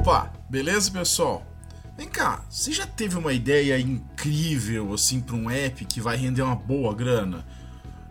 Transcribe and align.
Opa, 0.00 0.32
beleza 0.48 0.90
pessoal? 0.90 1.44
Vem 1.94 2.08
cá, 2.08 2.42
você 2.48 2.72
já 2.72 2.86
teve 2.86 3.18
uma 3.18 3.34
ideia 3.34 3.78
incrível 3.78 4.94
assim 4.94 5.20
para 5.20 5.36
um 5.36 5.50
app 5.50 5.84
que 5.84 6.00
vai 6.00 6.16
render 6.16 6.40
uma 6.40 6.56
boa 6.56 6.94
grana? 6.94 7.46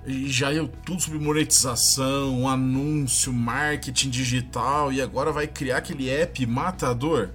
E 0.05 0.29
já 0.29 0.53
eu 0.53 0.67
tudo 0.67 1.01
sobre 1.01 1.17
monetização, 1.17 2.47
anúncio, 2.47 3.33
marketing 3.33 4.11
digital 4.11 4.93
e 4.93 5.01
agora 5.01 5.31
vai 5.31 5.47
criar 5.47 5.77
aquele 5.77 6.11
app 6.11 6.45
matador? 6.45 7.31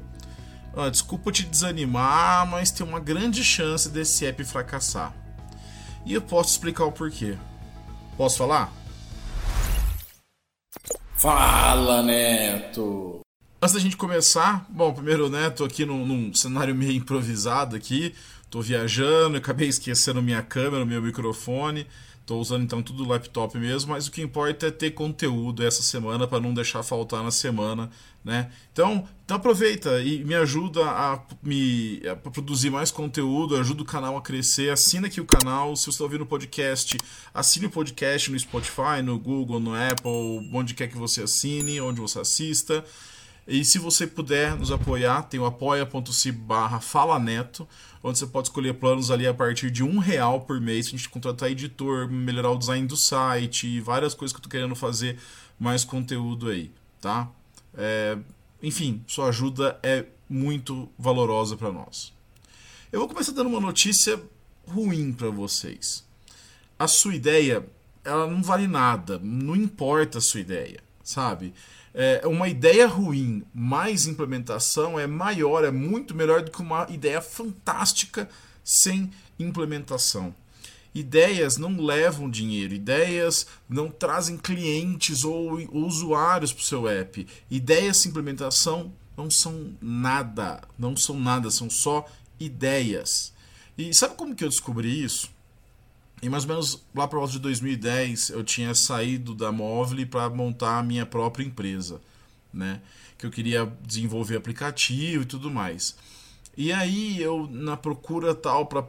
Ah, 0.77 0.89
desculpa 0.89 1.33
te 1.33 1.43
desanimar, 1.43 2.47
mas 2.47 2.71
tem 2.71 2.87
uma 2.87 3.01
grande 3.01 3.43
chance 3.43 3.89
desse 3.89 4.25
app 4.25 4.45
fracassar. 4.45 5.13
E 6.07 6.15
eu 6.15 6.23
posso 6.23 6.51
explicar 6.51 6.85
o 6.85 6.93
porquê. 6.93 7.37
Posso 8.17 8.39
falar? 8.39 8.73
Fala, 11.17 12.05
Neto! 12.05 13.24
Antes 13.65 13.73
da 13.73 13.81
gente 13.81 13.97
começar, 13.97 14.67
bom, 14.69 14.93
primeiro, 14.93 15.31
né, 15.31 15.49
tô 15.49 15.65
aqui 15.65 15.87
num, 15.87 16.05
num 16.05 16.35
cenário 16.35 16.75
meio 16.75 16.93
improvisado 16.93 17.75
aqui, 17.75 18.15
tô 18.51 18.61
viajando, 18.61 19.39
acabei 19.39 19.69
esquecendo 19.69 20.21
minha 20.21 20.43
câmera, 20.43 20.85
meu 20.85 21.01
microfone, 21.01 21.87
tô 22.27 22.39
usando 22.39 22.63
então 22.63 22.83
tudo 22.83 23.09
laptop 23.09 23.57
mesmo, 23.57 23.93
mas 23.93 24.07
o 24.07 24.11
que 24.11 24.21
importa 24.21 24.67
é 24.67 24.71
ter 24.71 24.91
conteúdo 24.91 25.67
essa 25.67 25.83
semana 25.83 26.27
para 26.27 26.41
não 26.41 26.53
deixar 26.53 26.83
faltar 26.83 27.23
na 27.23 27.31
semana, 27.31 27.89
né? 28.23 28.51
Então, 28.71 29.09
então 29.25 29.39
aproveita 29.39 29.99
e 30.03 30.23
me 30.23 30.35
ajuda 30.35 30.85
a 30.85 31.23
me 31.43 32.03
a 32.07 32.17
produzir 32.17 32.69
mais 32.69 32.91
conteúdo, 32.91 33.57
ajuda 33.57 33.81
o 33.81 33.87
canal 33.87 34.15
a 34.19 34.21
crescer, 34.21 34.71
assina 34.71 35.07
aqui 35.07 35.23
o 35.23 35.27
canal, 35.27 35.75
se 35.75 35.85
você 35.85 35.91
está 35.93 36.05
ouvindo 36.05 36.25
o 36.25 36.27
podcast, 36.27 36.99
assine 37.33 37.65
o 37.65 37.71
podcast 37.71 38.31
no 38.31 38.39
Spotify, 38.39 39.01
no 39.03 39.19
Google, 39.19 39.59
no 39.59 39.73
Apple, 39.75 40.51
onde 40.53 40.75
quer 40.75 40.89
que 40.89 40.99
você 40.99 41.23
assine, 41.23 41.81
onde 41.81 41.99
você 41.99 42.19
assista. 42.21 42.85
E 43.47 43.65
se 43.65 43.79
você 43.79 44.07
puder 44.07 44.57
nos 44.57 44.73
apoiar, 44.73 45.23
tem 45.25 45.39
o 45.39 45.45
apoia.se 45.45 46.33
barra 46.33 46.81
falaneto, 46.81 47.69
onde 48.03 48.19
você 48.19 48.27
pode 48.27 48.49
escolher 48.49 48.75
planos 48.75 49.11
ali 49.11 49.27
a 49.27 49.35
partir 49.35 49.71
de 49.71 49.83
um 49.83 49.99
real 49.99 50.41
por 50.41 50.61
mês, 50.61 50.87
a 50.87 50.91
gente 50.91 51.09
contratar 51.09 51.51
editor, 51.51 52.09
melhorar 52.11 52.51
o 52.51 52.59
design 52.59 52.87
do 52.87 52.97
site, 52.97 53.81
várias 53.81 54.15
coisas 54.15 54.33
que 54.33 54.39
eu 54.39 54.43
tô 54.43 54.49
querendo 54.49 54.75
fazer, 54.75 55.19
mais 55.59 55.85
conteúdo 55.85 56.49
aí, 56.49 56.71
tá? 57.01 57.29
É, 57.77 58.17
enfim, 58.63 59.05
sua 59.07 59.29
ajuda 59.29 59.79
é 59.83 60.07
muito 60.29 60.89
valorosa 60.99 61.55
para 61.55 61.71
nós. 61.71 62.15
Eu 62.91 63.01
vou 63.01 63.09
começar 63.09 63.33
dando 63.33 63.51
uma 63.51 63.61
notícia 63.61 64.21
ruim 64.67 65.13
para 65.13 65.29
vocês. 65.29 66.05
A 66.79 66.89
sua 66.89 67.15
ideia, 67.15 67.67
ela 68.03 68.27
não 68.27 68.43
vale 68.43 68.67
nada, 68.67 69.19
não 69.23 69.55
importa 69.55 70.19
a 70.19 70.21
sua 70.23 70.41
ideia, 70.41 70.81
sabe? 71.03 71.53
É, 71.95 72.27
uma 72.27 72.49
ideia 72.49 72.89
ruim 72.89 73.45
mais 73.55 74.07
implementação 74.07 74.99
é 74.99 75.07
maior, 75.07 75.65
é 75.65 75.71
muito 75.71 76.15
melhor 76.15 76.43
do 76.43 76.51
que 76.51 76.61
uma 76.61 76.87
ideia 76.91 77.23
fantástica 77.23 78.29
sem 78.65 79.11
implementação. 79.39 80.35
Ideias 80.93 81.57
não 81.57 81.81
levam 81.81 82.29
dinheiro, 82.29 82.75
ideias 82.75 83.47
não 83.69 83.91
trazem 83.91 84.37
clientes 84.37 85.25
ou, 85.25 85.61
ou 85.73 85.87
usuários 85.87 86.53
para 86.53 86.63
o 86.63 86.65
seu 86.65 86.89
app. 86.89 87.27
Ideias 87.51 87.99
sem 87.99 88.11
implementação 88.11 88.93
não 89.17 89.31
são 89.31 89.77
nada, 89.81 90.63
não 90.79 90.97
são 90.97 91.19
nada, 91.19 91.51
são 91.51 91.71
só 91.71 92.07
ideias. 92.39 93.33
E 93.79 93.93
sabe 93.95 94.15
como 94.15 94.35
que 94.35 94.45
eu 94.45 94.49
descobri 94.49 95.03
isso? 95.03 95.34
E 96.23 96.29
mais 96.29 96.45
ou 96.45 96.51
menos 96.51 96.85
lá 96.95 97.07
por 97.07 97.19
volta 97.19 97.33
de 97.33 97.39
2010 97.39 98.31
eu 98.31 98.43
tinha 98.43 98.75
saído 98.75 99.35
da 99.35 99.53
Móvel 99.53 100.07
para 100.07 100.31
montar 100.31 100.79
a 100.79 100.83
minha 100.83 101.05
própria 101.05 101.45
empresa, 101.45 102.01
né? 102.53 102.81
Que 103.19 103.27
eu 103.27 103.31
queria 103.31 103.71
desenvolver 103.83 104.37
aplicativo 104.37 105.23
e 105.23 105.27
tudo 105.27 105.51
mais. 105.51 105.97
E 106.57 106.73
aí 106.73 107.21
eu 107.21 107.49
na 107.51 107.77
procura 107.77 108.35
tal 108.35 108.67
para 108.67 108.85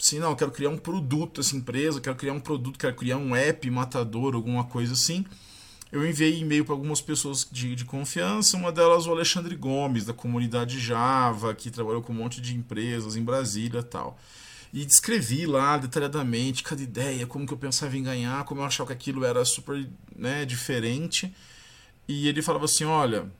assim, 0.00 0.18
não, 0.18 0.30
eu 0.30 0.36
quero 0.36 0.50
criar 0.50 0.70
um 0.70 0.78
produto 0.78 1.40
essa 1.40 1.56
empresa, 1.56 2.00
quero 2.00 2.16
criar 2.16 2.32
um 2.32 2.40
produto, 2.40 2.78
quero 2.78 2.94
criar 2.96 3.18
um 3.18 3.36
app 3.36 3.70
matador, 3.70 4.34
alguma 4.34 4.64
coisa 4.64 4.94
assim. 4.94 5.24
Eu 5.92 6.08
enviei 6.08 6.40
e-mail 6.40 6.64
para 6.64 6.74
algumas 6.74 7.02
pessoas 7.02 7.46
de, 7.52 7.74
de 7.76 7.84
confiança, 7.84 8.56
uma 8.56 8.72
delas 8.72 9.06
o 9.06 9.10
Alexandre 9.10 9.54
Gomes, 9.54 10.06
da 10.06 10.14
comunidade 10.14 10.80
Java, 10.80 11.54
que 11.54 11.70
trabalhou 11.70 12.00
com 12.00 12.12
um 12.12 12.16
monte 12.16 12.40
de 12.40 12.56
empresas 12.56 13.14
em 13.14 13.22
Brasília 13.22 13.82
tal 13.82 14.18
e 14.72 14.86
descrevi 14.86 15.44
lá 15.44 15.76
detalhadamente 15.76 16.62
cada 16.62 16.82
ideia, 16.82 17.26
como 17.26 17.46
que 17.46 17.52
eu 17.52 17.58
pensava 17.58 17.96
em 17.96 18.02
ganhar, 18.02 18.44
como 18.44 18.62
eu 18.62 18.64
achava 18.64 18.88
que 18.88 18.94
aquilo 18.94 19.24
era 19.24 19.44
super 19.44 19.86
né, 20.16 20.46
diferente. 20.46 21.32
E 22.08 22.26
ele 22.26 22.40
falava 22.40 22.64
assim: 22.64 22.84
olha, 22.84 23.30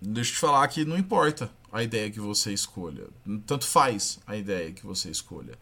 deixa 0.00 0.30
eu 0.30 0.34
te 0.34 0.40
falar 0.40 0.66
que 0.68 0.84
não 0.84 0.96
importa 0.96 1.50
a 1.70 1.82
ideia 1.82 2.10
que 2.10 2.18
você 2.18 2.52
escolha, 2.52 3.08
tanto 3.46 3.66
faz 3.66 4.18
a 4.26 4.36
ideia 4.36 4.72
que 4.72 4.86
você 4.86 5.10
escolha. 5.10 5.54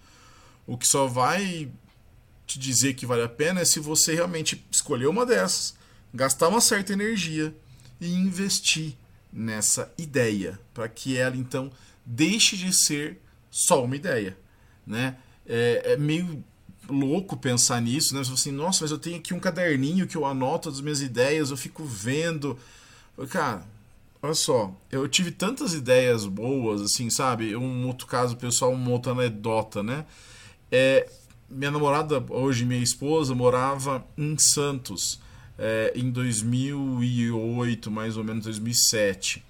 O 0.67 0.79
que 0.79 0.87
só 0.87 1.07
vai 1.07 1.69
te 2.47 2.59
dizer 2.59 2.95
que 2.95 3.07
vale 3.07 3.23
a 3.23 3.29
pena 3.29 3.61
é 3.61 3.65
se 3.65 3.81
você 3.81 4.15
realmente 4.15 4.65
escolher 4.71 5.07
uma 5.07 5.27
dessas, 5.27 5.75
gastar 6.13 6.49
uma 6.49 6.61
certa 6.61 6.93
energia 6.93 7.55
e 8.01 8.15
investir 8.15 8.95
nessa 9.33 9.93
ideia, 9.99 10.61
para 10.73 10.89
que 10.89 11.17
ela 11.17 11.37
então 11.37 11.73
deixe 12.07 12.57
de 12.57 12.73
ser 12.73 13.21
só 13.51 13.83
uma 13.83 13.97
ideia 13.97 14.37
né? 14.87 15.17
É, 15.47 15.93
é 15.93 15.97
meio 15.97 16.43
louco 16.89 17.37
pensar 17.37 17.81
nisso, 17.81 18.15
né? 18.15 18.23
Você 18.23 18.33
assim, 18.33 18.53
nossa, 18.53 18.85
mas 18.85 18.91
eu 18.91 18.99
tenho 18.99 19.17
aqui 19.17 19.33
um 19.33 19.41
caderninho 19.41 20.07
que 20.07 20.17
eu 20.17 20.25
anoto 20.25 20.69
as 20.69 20.81
minhas 20.81 21.01
ideias, 21.01 21.51
eu 21.51 21.57
fico 21.57 21.85
vendo. 21.85 22.59
Cara, 23.31 23.63
olha 24.23 24.35
só, 24.35 24.75
eu 24.91 25.09
tive 25.09 25.31
tantas 25.31 25.75
ideias 25.75 26.27
boas, 26.27 26.81
assim, 26.81 27.11
sabe? 27.11 27.57
Um 27.57 27.87
outro 27.87 28.07
caso 28.07 28.37
pessoal, 28.37 28.73
uma 28.73 28.91
outra 28.91 29.13
anedota, 29.13 29.83
né? 29.83 30.05
É, 30.71 31.09
minha 31.49 31.71
namorada, 31.71 32.25
hoje 32.29 32.65
minha 32.65 32.83
esposa, 32.83 33.35
morava 33.35 34.05
em 34.17 34.37
Santos 34.39 35.21
é, 35.59 35.93
em 35.95 36.11
2008, 36.11 37.91
mais 37.91 38.17
ou 38.17 38.25
menos 38.25 38.45
2007. 38.45 39.45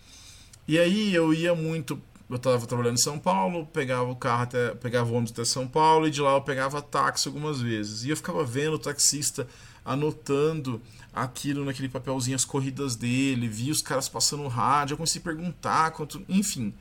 E 0.66 0.78
aí 0.78 1.14
eu 1.14 1.32
ia 1.32 1.54
muito 1.54 2.00
eu 2.34 2.38
estava 2.38 2.66
trabalhando 2.66 2.94
em 2.94 3.02
São 3.02 3.18
Paulo, 3.18 3.66
pegava 3.66 4.10
o 4.10 4.16
carro 4.16 4.42
até, 4.42 4.74
pegava 4.74 5.10
o 5.10 5.14
ônibus 5.14 5.32
até 5.32 5.44
São 5.44 5.66
Paulo 5.66 6.08
e 6.08 6.10
de 6.10 6.20
lá 6.20 6.32
eu 6.32 6.40
pegava 6.40 6.82
táxi 6.82 7.28
algumas 7.28 7.60
vezes. 7.60 8.04
E 8.04 8.10
eu 8.10 8.16
ficava 8.16 8.44
vendo 8.44 8.74
o 8.74 8.78
taxista 8.78 9.46
anotando 9.84 10.80
aquilo 11.12 11.64
naquele 11.64 11.88
papelzinho, 11.88 12.34
as 12.34 12.44
corridas 12.44 12.96
dele, 12.96 13.46
via 13.46 13.70
os 13.70 13.82
caras 13.82 14.08
passando 14.08 14.48
rádio, 14.48 14.94
eu 14.94 14.96
comecei 14.96 15.20
a 15.20 15.24
perguntar, 15.24 15.90
quanto, 15.92 16.24
enfim. 16.28 16.74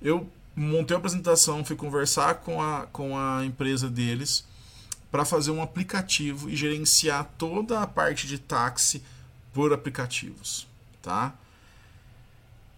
Eu 0.00 0.28
montei 0.54 0.94
uma 0.94 0.98
apresentação, 0.98 1.64
fui 1.64 1.74
conversar 1.74 2.36
com 2.36 2.62
a, 2.62 2.86
com 2.86 3.18
a 3.18 3.44
empresa 3.44 3.90
deles 3.90 4.44
para 5.10 5.24
fazer 5.24 5.50
um 5.50 5.62
aplicativo 5.62 6.48
e 6.48 6.54
gerenciar 6.54 7.28
toda 7.36 7.80
a 7.80 7.86
parte 7.86 8.26
de 8.26 8.38
táxi 8.38 9.02
por 9.52 9.72
aplicativos, 9.72 10.66
tá? 11.02 11.34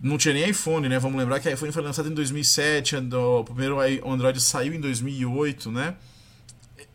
Não 0.00 0.18
tinha 0.18 0.34
nem 0.34 0.50
iPhone, 0.50 0.88
né? 0.88 0.98
Vamos 0.98 1.18
lembrar 1.18 1.40
que 1.40 1.48
o 1.48 1.52
iPhone 1.52 1.72
foi 1.72 1.82
lançado 1.82 2.08
em 2.08 2.14
2007, 2.14 2.96
o 2.96 3.44
primeiro 3.44 3.78
Android 4.06 4.40
saiu 4.40 4.74
em 4.74 4.80
2008, 4.80 5.70
né? 5.70 5.96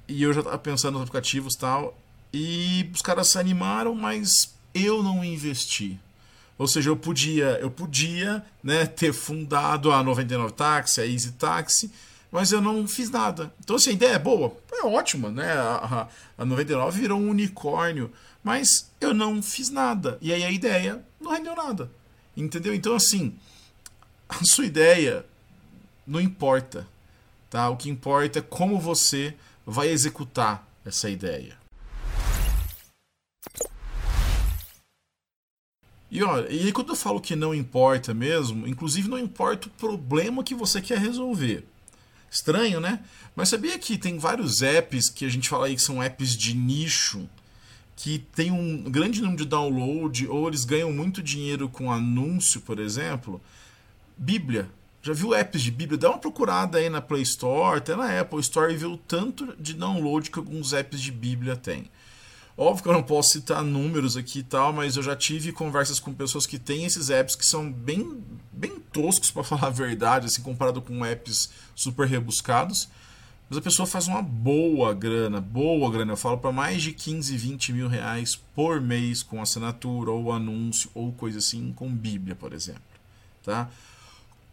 E 0.07 0.23
eu 0.23 0.33
já 0.33 0.41
estava 0.41 0.57
pensando 0.57 0.93
nos 0.93 1.03
aplicativos 1.03 1.55
e 1.55 1.57
tal. 1.57 1.97
E 2.33 2.89
os 2.93 3.01
caras 3.01 3.29
se 3.29 3.39
animaram, 3.39 3.95
mas 3.95 4.53
eu 4.73 5.01
não 5.01 5.23
investi. 5.23 5.99
Ou 6.57 6.67
seja, 6.67 6.89
eu 6.89 6.95
podia, 6.95 7.57
eu 7.59 7.71
podia 7.71 8.45
né, 8.63 8.85
ter 8.85 9.13
fundado 9.13 9.91
a 9.91 10.03
99 10.03 10.53
Taxi, 10.53 11.01
a 11.01 11.05
Easy 11.05 11.31
Taxi, 11.31 11.91
mas 12.31 12.51
eu 12.51 12.61
não 12.61 12.87
fiz 12.87 13.09
nada. 13.09 13.51
Então, 13.59 13.75
assim, 13.75 13.89
a 13.89 13.93
ideia 13.93 14.13
é 14.13 14.19
boa, 14.19 14.55
é 14.71 14.85
ótima, 14.85 15.29
né? 15.29 15.51
A, 15.53 16.07
a, 16.37 16.41
a 16.43 16.45
99 16.45 17.01
virou 17.01 17.19
um 17.19 17.29
unicórnio, 17.29 18.11
mas 18.43 18.91
eu 19.01 19.13
não 19.13 19.41
fiz 19.41 19.69
nada. 19.69 20.17
E 20.21 20.31
aí 20.31 20.43
a 20.43 20.51
ideia 20.51 21.03
não 21.19 21.31
rendeu 21.31 21.55
nada. 21.55 21.89
Entendeu? 22.35 22.73
Então, 22.73 22.95
assim, 22.95 23.37
a 24.27 24.43
sua 24.43 24.65
ideia 24.65 25.25
não 26.05 26.19
importa. 26.19 26.87
Tá? 27.49 27.69
O 27.69 27.77
que 27.77 27.89
importa 27.89 28.39
é 28.39 28.41
como 28.41 28.79
você 28.79 29.35
vai 29.65 29.89
executar 29.89 30.67
essa 30.85 31.09
ideia. 31.09 31.57
E 36.09 36.21
olha, 36.23 36.51
e 36.51 36.71
quando 36.73 36.89
eu 36.89 36.95
falo 36.95 37.21
que 37.21 37.37
não 37.37 37.55
importa 37.55 38.13
mesmo, 38.13 38.67
inclusive 38.67 39.07
não 39.07 39.17
importa 39.17 39.67
o 39.67 39.71
problema 39.71 40.43
que 40.43 40.53
você 40.53 40.81
quer 40.81 40.97
resolver. 40.97 41.65
Estranho, 42.29 42.81
né? 42.81 43.03
Mas 43.33 43.49
sabia 43.49 43.79
que 43.79 43.97
tem 43.97 44.17
vários 44.17 44.61
apps 44.61 45.09
que 45.09 45.25
a 45.25 45.29
gente 45.29 45.47
fala 45.47 45.67
aí 45.67 45.75
que 45.75 45.81
são 45.81 46.03
apps 46.03 46.35
de 46.35 46.53
nicho, 46.53 47.29
que 48.01 48.17
tem 48.17 48.49
um 48.49 48.81
grande 48.89 49.21
número 49.21 49.43
de 49.43 49.47
download 49.47 50.27
ou 50.27 50.47
eles 50.47 50.65
ganham 50.65 50.91
muito 50.91 51.21
dinheiro 51.21 51.69
com 51.69 51.91
anúncio, 51.91 52.59
por 52.61 52.79
exemplo. 52.79 53.39
Bíblia. 54.17 54.67
Já 55.03 55.13
viu 55.13 55.35
apps 55.35 55.61
de 55.61 55.69
Bíblia? 55.69 55.99
Dá 55.99 56.09
uma 56.09 56.17
procurada 56.17 56.79
aí 56.79 56.89
na 56.89 56.99
Play 56.99 57.21
Store, 57.21 57.77
até 57.77 57.95
na 57.95 58.19
Apple 58.19 58.39
Store 58.39 58.73
e 58.73 58.77
vê 58.77 58.87
o 58.87 58.97
tanto 58.97 59.55
de 59.59 59.75
download 59.75 60.31
que 60.31 60.39
alguns 60.39 60.73
apps 60.73 60.99
de 60.99 61.11
Bíblia 61.11 61.55
têm. 61.55 61.91
Óbvio 62.57 62.81
que 62.81 62.89
eu 62.89 62.93
não 62.93 63.03
posso 63.03 63.33
citar 63.33 63.63
números 63.63 64.17
aqui 64.17 64.39
e 64.39 64.43
tal, 64.43 64.73
mas 64.73 64.97
eu 64.97 65.03
já 65.03 65.15
tive 65.15 65.51
conversas 65.51 65.99
com 65.99 66.11
pessoas 66.11 66.47
que 66.47 66.57
têm 66.57 66.85
esses 66.85 67.11
apps 67.11 67.35
que 67.35 67.45
são 67.45 67.71
bem, 67.71 68.23
bem 68.51 68.79
toscos, 68.91 69.29
para 69.31 69.43
falar 69.43 69.67
a 69.67 69.69
verdade, 69.69 70.25
assim, 70.25 70.41
comparado 70.41 70.81
com 70.81 71.05
apps 71.05 71.51
super 71.75 72.07
rebuscados. 72.07 72.89
Mas 73.51 73.57
a 73.57 73.61
pessoa 73.61 73.85
faz 73.85 74.07
uma 74.07 74.21
boa 74.21 74.93
grana, 74.93 75.41
boa 75.41 75.91
grana. 75.91 76.13
Eu 76.13 76.17
falo 76.17 76.37
para 76.37 76.53
mais 76.53 76.81
de 76.81 76.93
15, 76.93 77.35
20 77.35 77.73
mil 77.73 77.89
reais 77.89 78.33
por 78.55 78.79
mês 78.79 79.21
com 79.21 79.41
assinatura 79.41 80.09
ou 80.09 80.31
anúncio 80.31 80.89
ou 80.93 81.11
coisa 81.11 81.39
assim, 81.39 81.73
com 81.73 81.93
Bíblia, 81.93 82.33
por 82.33 82.53
exemplo. 82.53 82.81
Tá? 83.43 83.69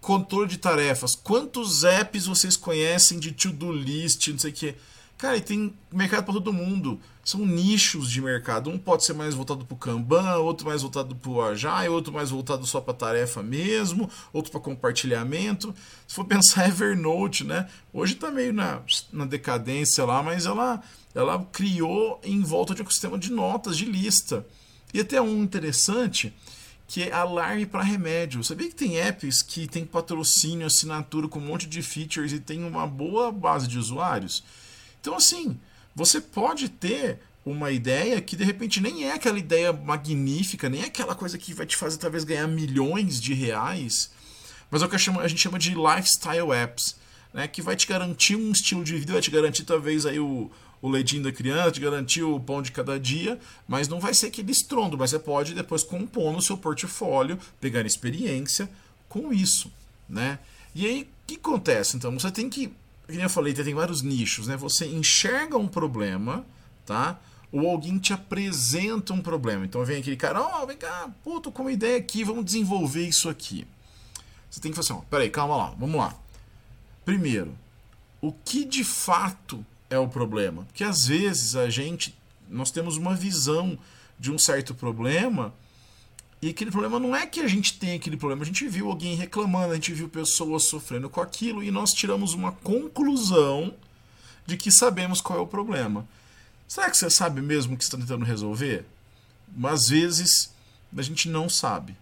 Controle 0.01 0.49
de 0.49 0.59
tarefas. 0.59 1.15
Quantos 1.15 1.85
apps 1.85 2.27
vocês 2.27 2.57
conhecem 2.57 3.21
de 3.21 3.31
to-do 3.31 3.71
list, 3.71 4.27
não 4.31 4.39
sei 4.41 4.51
o 4.51 4.55
que? 4.55 4.75
Cara, 5.19 5.37
e 5.37 5.41
tem 5.41 5.75
mercado 5.93 6.25
para 6.25 6.35
todo 6.35 6.53
mundo. 6.53 7.01
São 7.25 7.45
nichos 7.45 8.09
de 8.09 8.23
mercado. 8.23 8.71
Um 8.71 8.79
pode 8.79 9.05
ser 9.05 9.15
mais 9.15 9.35
voltado 9.35 9.65
para 9.65 9.75
o 9.75 9.77
Kanban, 9.77 10.37
outro 10.37 10.65
mais 10.65 10.81
voltado 10.81 11.15
para 11.17 11.31
o 11.31 11.43
Agile, 11.43 11.89
outro 11.89 12.13
mais 12.13 12.31
voltado 12.31 12.65
só 12.65 12.81
para 12.81 12.95
tarefa 12.95 13.43
mesmo, 13.43 14.09
outro 14.33 14.53
para 14.53 14.61
compartilhamento. 14.61 15.75
Se 16.07 16.15
for 16.15 16.25
pensar 16.25 16.69
Evernote, 16.69 17.43
né? 17.43 17.69
Hoje 17.93 18.15
está 18.15 18.31
meio 18.31 18.53
na, 18.53 18.81
na 19.13 19.25
decadência 19.25 20.05
lá, 20.05 20.23
mas 20.23 20.47
ela, 20.47 20.81
ela 21.13 21.45
criou 21.53 22.21
em 22.23 22.41
volta 22.41 22.73
de 22.73 22.81
um 22.81 22.89
sistema 22.89 23.19
de 23.19 23.33
notas, 23.33 23.77
de 23.77 23.87
lista. 23.87 24.47
E 24.95 25.01
até 25.01 25.21
um 25.21 25.43
interessante 25.43 26.33
que 26.87 27.03
é 27.03 27.13
alarme 27.13 27.67
para 27.67 27.83
remédio. 27.83 28.45
Sabia 28.45 28.69
que 28.69 28.75
tem 28.75 29.01
apps 29.01 29.43
que 29.43 29.67
tem 29.67 29.85
patrocínio, 29.85 30.65
assinatura 30.65 31.27
com 31.27 31.41
um 31.41 31.45
monte 31.45 31.67
de 31.67 31.83
features 31.83 32.33
e 32.33 32.39
tem 32.39 32.63
uma 32.63 32.87
boa 32.87 33.33
base 33.33 33.67
de 33.67 33.79
usuários? 33.81 34.45
Então, 35.09 35.17
assim, 35.17 35.59
você 35.95 36.21
pode 36.21 36.69
ter 36.69 37.19
uma 37.43 37.71
ideia 37.71 38.21
que 38.21 38.37
de 38.37 38.45
repente 38.45 38.79
nem 38.79 39.05
é 39.05 39.15
aquela 39.15 39.39
ideia 39.39 39.73
magnífica, 39.73 40.69
nem 40.69 40.83
é 40.83 40.85
aquela 40.85 41.15
coisa 41.15 41.39
que 41.39 41.55
vai 41.55 41.65
te 41.65 41.79
fazer 41.79 41.97
talvez 41.97 42.25
ganhar 42.25 42.47
milhões 42.47 43.19
de 43.19 43.33
reais, 43.33 44.11
mas 44.71 44.83
é 44.83 44.85
o 44.85 44.89
que 44.89 44.97
a 44.97 45.27
gente 45.27 45.41
chama 45.41 45.59
de 45.59 45.75
lifestyle 45.75 46.53
apps, 46.53 46.97
né? 47.33 47.49
que 47.49 47.63
vai 47.63 47.75
te 47.75 47.87
garantir 47.87 48.37
um 48.37 48.53
estilo 48.53 48.85
de 48.85 48.99
vida, 48.99 49.15
vai 49.15 49.23
te 49.23 49.31
garantir 49.31 49.65
talvez 49.65 50.05
aí 50.05 50.21
o, 50.21 50.51
o 50.83 50.91
leitinho 50.91 51.23
da 51.23 51.33
criança, 51.33 51.73
te 51.73 51.81
garantir 51.81 52.23
o 52.23 52.39
pão 52.39 52.61
de 52.61 52.71
cada 52.71 53.01
dia, 53.01 53.41
mas 53.67 53.89
não 53.89 53.99
vai 53.99 54.13
ser 54.13 54.27
aquele 54.27 54.53
estrondo, 54.53 54.99
mas 54.99 55.09
você 55.09 55.19
pode 55.19 55.55
depois 55.55 55.83
compor 55.83 56.35
no 56.35 56.43
seu 56.43 56.59
portfólio, 56.59 57.39
pegar 57.59 57.87
experiência 57.87 58.69
com 59.09 59.33
isso, 59.33 59.73
né? 60.07 60.39
E 60.75 60.85
aí, 60.85 61.03
o 61.05 61.27
que 61.27 61.37
acontece? 61.37 61.97
Então, 61.97 62.13
você 62.13 62.31
tem 62.31 62.51
que 62.51 62.71
como 63.09 63.23
eu 63.23 63.31
falei, 63.31 63.55
tem 63.55 63.75
vários 63.75 64.03
nichos, 64.03 64.47
né? 64.47 64.57
Você 64.59 64.87
enxerga 64.87 65.57
um 65.57 65.67
problema, 65.67 66.45
tá? 66.85 67.19
Ou 67.51 67.69
alguém 67.69 67.99
te 67.99 68.13
apresenta 68.13 69.15
um 69.15 69.23
problema. 69.23 69.65
Então 69.65 69.83
vem 69.83 69.99
aquele 69.99 70.17
cara, 70.17 70.43
ó, 70.43 70.63
oh, 70.63 70.67
vem 70.67 70.77
cá, 70.77 71.11
pô, 71.25 71.41
tô 71.41 71.51
com 71.51 71.63
uma 71.63 71.73
ideia 71.73 71.97
aqui, 71.97 72.23
vamos 72.23 72.45
desenvolver 72.45 73.09
isso 73.09 73.31
aqui. 73.31 73.67
Você 74.51 74.61
tem 74.61 74.71
que 74.71 74.77
fazer 74.77 74.93
assim, 74.93 75.01
ó, 75.01 75.05
peraí, 75.09 75.31
calma 75.31 75.57
lá, 75.57 75.75
vamos 75.79 75.97
lá. 75.97 76.15
Primeiro, 77.03 77.55
o 78.21 78.31
que 78.31 78.65
de 78.67 78.85
fato 78.85 79.65
é 79.89 79.99
o 79.99 80.07
problema? 80.07 80.65
Porque 80.65 80.85
às 80.85 81.07
vezes 81.07 81.57
a 81.57 81.71
gente, 81.71 82.15
nós 82.47 82.71
temos 82.71 82.99
uma 82.99 83.15
visão 83.15 83.79
de 84.19 84.31
um 84.31 84.39
certo 84.39 84.75
problema 84.75 85.55
e 86.41 86.51
aquele 86.51 86.71
problema 86.71 87.01
não 87.01 87.17
é 87.17 87.27
que 87.27 87.41
a 87.41 87.49
gente 87.49 87.79
tem 87.79 87.97
aquele 87.97 88.17
problema, 88.17 88.43
a 88.43 88.47
gente 88.47 88.67
viu 88.69 88.89
alguém 88.89 89.17
reclamando, 89.17 89.73
a 89.73 89.75
gente 89.75 89.93
viu 89.93 90.09
pessoas 90.09 90.65
sofrendo 90.65 91.11
com 91.11 91.21
aquilo 91.21 91.65
e 91.65 91.71
nós 91.71 91.93
tiramos 91.93 92.33
uma 92.33 92.53
conclusão 92.53 93.75
de 94.47 94.57
que 94.57 94.71
sabemos 94.71 95.21
qual 95.21 95.41
é 95.41 95.43
o 95.43 95.47
problema. 95.47 96.09
Será 96.69 96.89
que 96.89 96.97
você 96.97 97.11
sabe 97.11 97.41
mesmo 97.41 97.75
o 97.75 97.77
que 97.77 97.83
está 97.83 97.99
tentando 97.99 98.25
resolver? 98.25 98.85
Às 99.65 99.89
vezes 99.89 100.55
a 100.97 101.03
gente 101.03 101.29
não 101.29 101.49
sabe. 101.49 101.97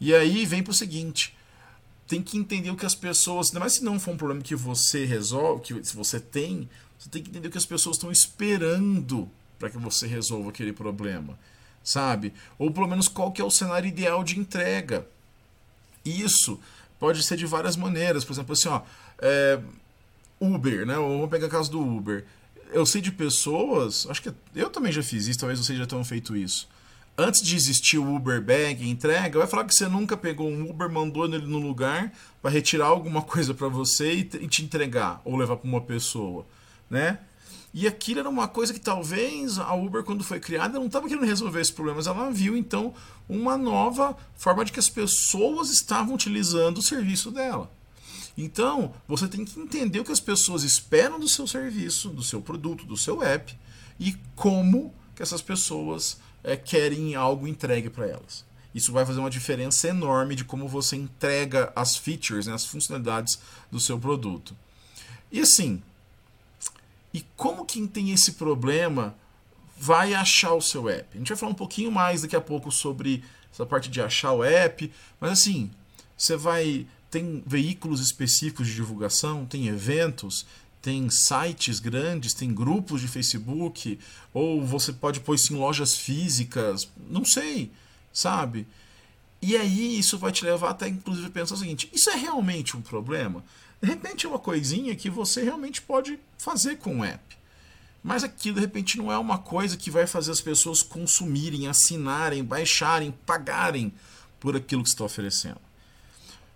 E 0.00 0.12
aí 0.12 0.44
vem 0.44 0.62
para 0.62 0.72
o 0.72 0.74
seguinte: 0.74 1.36
tem 2.08 2.20
que 2.20 2.36
entender 2.36 2.70
o 2.70 2.76
que 2.76 2.86
as 2.86 2.96
pessoas, 2.96 3.48
ainda 3.48 3.60
mais 3.60 3.74
se 3.74 3.84
não 3.84 4.00
for 4.00 4.12
um 4.12 4.16
problema 4.16 4.42
que 4.42 4.56
você 4.56 5.04
resolve, 5.04 5.62
que 5.62 5.84
se 5.84 5.94
você 5.94 6.18
tem, 6.18 6.68
você 6.98 7.08
tem 7.08 7.22
que 7.22 7.30
entender 7.30 7.46
o 7.46 7.50
que 7.50 7.58
as 7.58 7.66
pessoas 7.66 7.96
estão 7.96 8.10
esperando 8.10 9.30
para 9.56 9.70
que 9.70 9.78
você 9.78 10.06
resolva 10.06 10.50
aquele 10.50 10.72
problema 10.72 11.38
sabe? 11.82 12.32
Ou 12.58 12.70
pelo 12.70 12.88
menos 12.88 13.08
qual 13.08 13.32
que 13.32 13.40
é 13.40 13.44
o 13.44 13.50
cenário 13.50 13.88
ideal 13.88 14.22
de 14.22 14.38
entrega. 14.38 15.06
Isso 16.04 16.60
pode 16.98 17.22
ser 17.22 17.36
de 17.36 17.46
várias 17.46 17.76
maneiras. 17.76 18.24
Por 18.24 18.32
exemplo, 18.32 18.52
assim, 18.52 18.68
ó, 18.68 18.82
é, 19.18 19.58
Uber, 20.40 20.86
né? 20.86 20.94
Vamos 20.94 21.30
pegar 21.30 21.46
o 21.46 21.50
caso 21.50 21.70
do 21.70 21.80
Uber. 21.80 22.24
Eu 22.72 22.84
sei 22.84 23.00
de 23.00 23.10
pessoas, 23.10 24.06
acho 24.10 24.22
que 24.22 24.32
eu 24.54 24.68
também 24.68 24.92
já 24.92 25.02
fiz 25.02 25.26
isso, 25.26 25.38
talvez 25.38 25.58
vocês 25.58 25.78
já 25.78 25.86
tenham 25.86 26.04
feito 26.04 26.36
isso. 26.36 26.68
Antes 27.16 27.42
de 27.42 27.56
existir 27.56 27.98
o 27.98 28.14
Uber 28.14 28.40
Bag 28.40 28.88
entrega, 28.88 29.38
vai 29.38 29.48
falar 29.48 29.64
que 29.64 29.74
você 29.74 29.88
nunca 29.88 30.16
pegou 30.16 30.48
um 30.48 30.70
Uber, 30.70 30.88
mandou 30.88 31.24
ele 31.24 31.38
no 31.38 31.58
lugar 31.58 32.12
para 32.40 32.50
retirar 32.50 32.86
alguma 32.86 33.22
coisa 33.22 33.54
para 33.54 33.68
você 33.68 34.12
e 34.12 34.24
te 34.24 34.62
entregar 34.62 35.20
ou 35.24 35.36
levar 35.36 35.56
para 35.56 35.68
uma 35.68 35.80
pessoa, 35.80 36.46
né? 36.88 37.18
E 37.72 37.86
aquilo 37.86 38.20
era 38.20 38.28
uma 38.28 38.48
coisa 38.48 38.72
que 38.72 38.80
talvez 38.80 39.58
a 39.58 39.74
Uber, 39.74 40.02
quando 40.02 40.24
foi 40.24 40.40
criada, 40.40 40.78
não 40.78 40.86
estava 40.86 41.06
querendo 41.06 41.26
resolver 41.26 41.60
esse 41.60 41.72
problema, 41.72 41.98
mas 41.98 42.06
ela 42.06 42.30
viu 42.30 42.56
então 42.56 42.94
uma 43.28 43.58
nova 43.58 44.16
forma 44.36 44.64
de 44.64 44.72
que 44.72 44.80
as 44.80 44.88
pessoas 44.88 45.70
estavam 45.70 46.14
utilizando 46.14 46.78
o 46.78 46.82
serviço 46.82 47.30
dela. 47.30 47.70
Então, 48.36 48.94
você 49.06 49.26
tem 49.26 49.44
que 49.44 49.58
entender 49.60 50.00
o 50.00 50.04
que 50.04 50.12
as 50.12 50.20
pessoas 50.20 50.62
esperam 50.62 51.18
do 51.18 51.28
seu 51.28 51.46
serviço, 51.46 52.08
do 52.08 52.22
seu 52.22 52.40
produto, 52.40 52.86
do 52.86 52.96
seu 52.96 53.22
app 53.22 53.58
e 53.98 54.16
como 54.34 54.94
que 55.14 55.22
essas 55.22 55.42
pessoas 55.42 56.18
é, 56.44 56.56
querem 56.56 57.16
algo 57.16 57.48
entregue 57.48 57.90
para 57.90 58.06
elas. 58.06 58.44
Isso 58.74 58.92
vai 58.92 59.04
fazer 59.04 59.18
uma 59.18 59.30
diferença 59.30 59.88
enorme 59.88 60.36
de 60.36 60.44
como 60.44 60.68
você 60.68 60.94
entrega 60.94 61.72
as 61.74 61.96
features, 61.96 62.46
né, 62.46 62.54
as 62.54 62.64
funcionalidades 62.64 63.40
do 63.70 63.80
seu 63.80 63.98
produto. 63.98 64.56
E 65.32 65.40
assim, 65.40 65.82
e 67.12 67.24
como 67.36 67.64
quem 67.64 67.86
tem 67.86 68.10
esse 68.10 68.32
problema 68.32 69.14
vai 69.76 70.14
achar 70.14 70.54
o 70.54 70.60
seu 70.60 70.88
app? 70.88 71.08
A 71.14 71.18
gente 71.18 71.28
vai 71.28 71.36
falar 71.36 71.52
um 71.52 71.56
pouquinho 71.56 71.90
mais 71.90 72.22
daqui 72.22 72.36
a 72.36 72.40
pouco 72.40 72.70
sobre 72.70 73.24
essa 73.52 73.64
parte 73.64 73.88
de 73.88 74.00
achar 74.00 74.32
o 74.32 74.44
app, 74.44 74.92
mas 75.20 75.32
assim, 75.32 75.70
você 76.16 76.36
vai. 76.36 76.86
Tem 77.10 77.42
veículos 77.46 78.02
específicos 78.02 78.66
de 78.66 78.74
divulgação, 78.74 79.46
tem 79.46 79.68
eventos, 79.68 80.44
tem 80.82 81.08
sites 81.08 81.80
grandes, 81.80 82.34
tem 82.34 82.52
grupos 82.52 83.00
de 83.00 83.08
Facebook, 83.08 83.98
ou 84.34 84.62
você 84.62 84.92
pode 84.92 85.20
pôr 85.20 85.34
isso 85.34 85.54
em 85.54 85.56
lojas 85.56 85.96
físicas, 85.96 86.86
não 87.08 87.24
sei, 87.24 87.70
sabe? 88.12 88.66
E 89.40 89.56
aí 89.56 89.98
isso 89.98 90.18
vai 90.18 90.32
te 90.32 90.44
levar 90.44 90.70
até 90.70 90.88
inclusive 90.88 91.30
pensar 91.30 91.54
o 91.54 91.58
seguinte: 91.58 91.88
isso 91.92 92.10
é 92.10 92.16
realmente 92.16 92.76
um 92.76 92.82
problema? 92.82 93.42
De 93.80 93.88
repente 93.88 94.26
é 94.26 94.28
uma 94.28 94.38
coisinha 94.38 94.94
que 94.96 95.08
você 95.08 95.42
realmente 95.42 95.80
pode 95.80 96.18
fazer 96.36 96.76
com 96.76 96.98
o 96.98 97.04
app. 97.04 97.38
Mas 98.02 98.24
aquilo 98.24 98.56
de 98.56 98.60
repente 98.60 98.96
não 98.96 99.12
é 99.12 99.18
uma 99.18 99.38
coisa 99.38 99.76
que 99.76 99.90
vai 99.90 100.06
fazer 100.06 100.30
as 100.30 100.40
pessoas 100.40 100.82
consumirem, 100.82 101.68
assinarem, 101.68 102.44
baixarem, 102.44 103.12
pagarem 103.26 103.92
por 104.40 104.56
aquilo 104.56 104.82
que 104.82 104.88
está 104.88 105.04
oferecendo. 105.04 105.60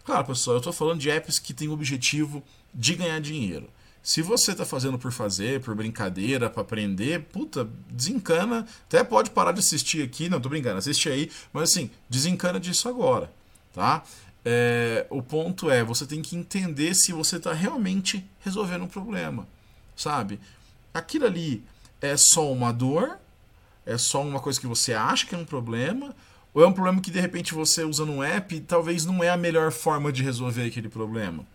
Claro, 0.04 0.26
pessoal, 0.26 0.56
eu 0.56 0.58
estou 0.58 0.72
falando 0.72 1.00
de 1.00 1.10
apps 1.10 1.38
que 1.38 1.54
têm 1.54 1.68
o 1.68 1.72
objetivo 1.72 2.42
de 2.74 2.94
ganhar 2.94 3.20
dinheiro. 3.20 3.68
Se 4.02 4.20
você 4.20 4.50
está 4.50 4.64
fazendo 4.64 4.98
por 4.98 5.12
fazer, 5.12 5.60
por 5.60 5.76
brincadeira, 5.76 6.50
para 6.50 6.62
aprender, 6.62 7.22
puta, 7.24 7.68
desencana. 7.88 8.66
Até 8.88 9.04
pode 9.04 9.30
parar 9.30 9.52
de 9.52 9.60
assistir 9.60 10.02
aqui, 10.02 10.28
não 10.28 10.40
tô 10.40 10.48
brincando, 10.48 10.78
assiste 10.78 11.08
aí, 11.08 11.30
mas 11.52 11.70
assim, 11.70 11.88
desencana 12.10 12.58
disso 12.58 12.88
agora, 12.88 13.32
tá? 13.72 14.02
É, 14.44 15.06
o 15.08 15.22
ponto 15.22 15.70
é, 15.70 15.84
você 15.84 16.04
tem 16.04 16.20
que 16.20 16.34
entender 16.34 16.94
se 16.94 17.12
você 17.12 17.36
está 17.36 17.52
realmente 17.52 18.24
resolvendo 18.40 18.82
um 18.82 18.88
problema, 18.88 19.46
sabe? 19.96 20.40
Aquilo 20.92 21.26
ali 21.26 21.62
é 22.00 22.16
só 22.16 22.50
uma 22.52 22.72
dor, 22.72 23.18
é 23.86 23.96
só 23.96 24.22
uma 24.22 24.40
coisa 24.40 24.60
que 24.60 24.66
você 24.66 24.92
acha 24.92 25.26
que 25.26 25.34
é 25.34 25.38
um 25.38 25.44
problema, 25.44 26.14
ou 26.52 26.62
é 26.62 26.66
um 26.66 26.72
problema 26.72 27.00
que 27.00 27.10
de 27.10 27.20
repente 27.20 27.54
você 27.54 27.84
usando 27.84 28.12
um 28.12 28.22
app 28.22 28.60
talvez 28.62 29.06
não 29.06 29.22
é 29.22 29.30
a 29.30 29.36
melhor 29.36 29.70
forma 29.72 30.12
de 30.12 30.22
resolver 30.22 30.66
aquele 30.66 30.88
problema. 30.88 31.46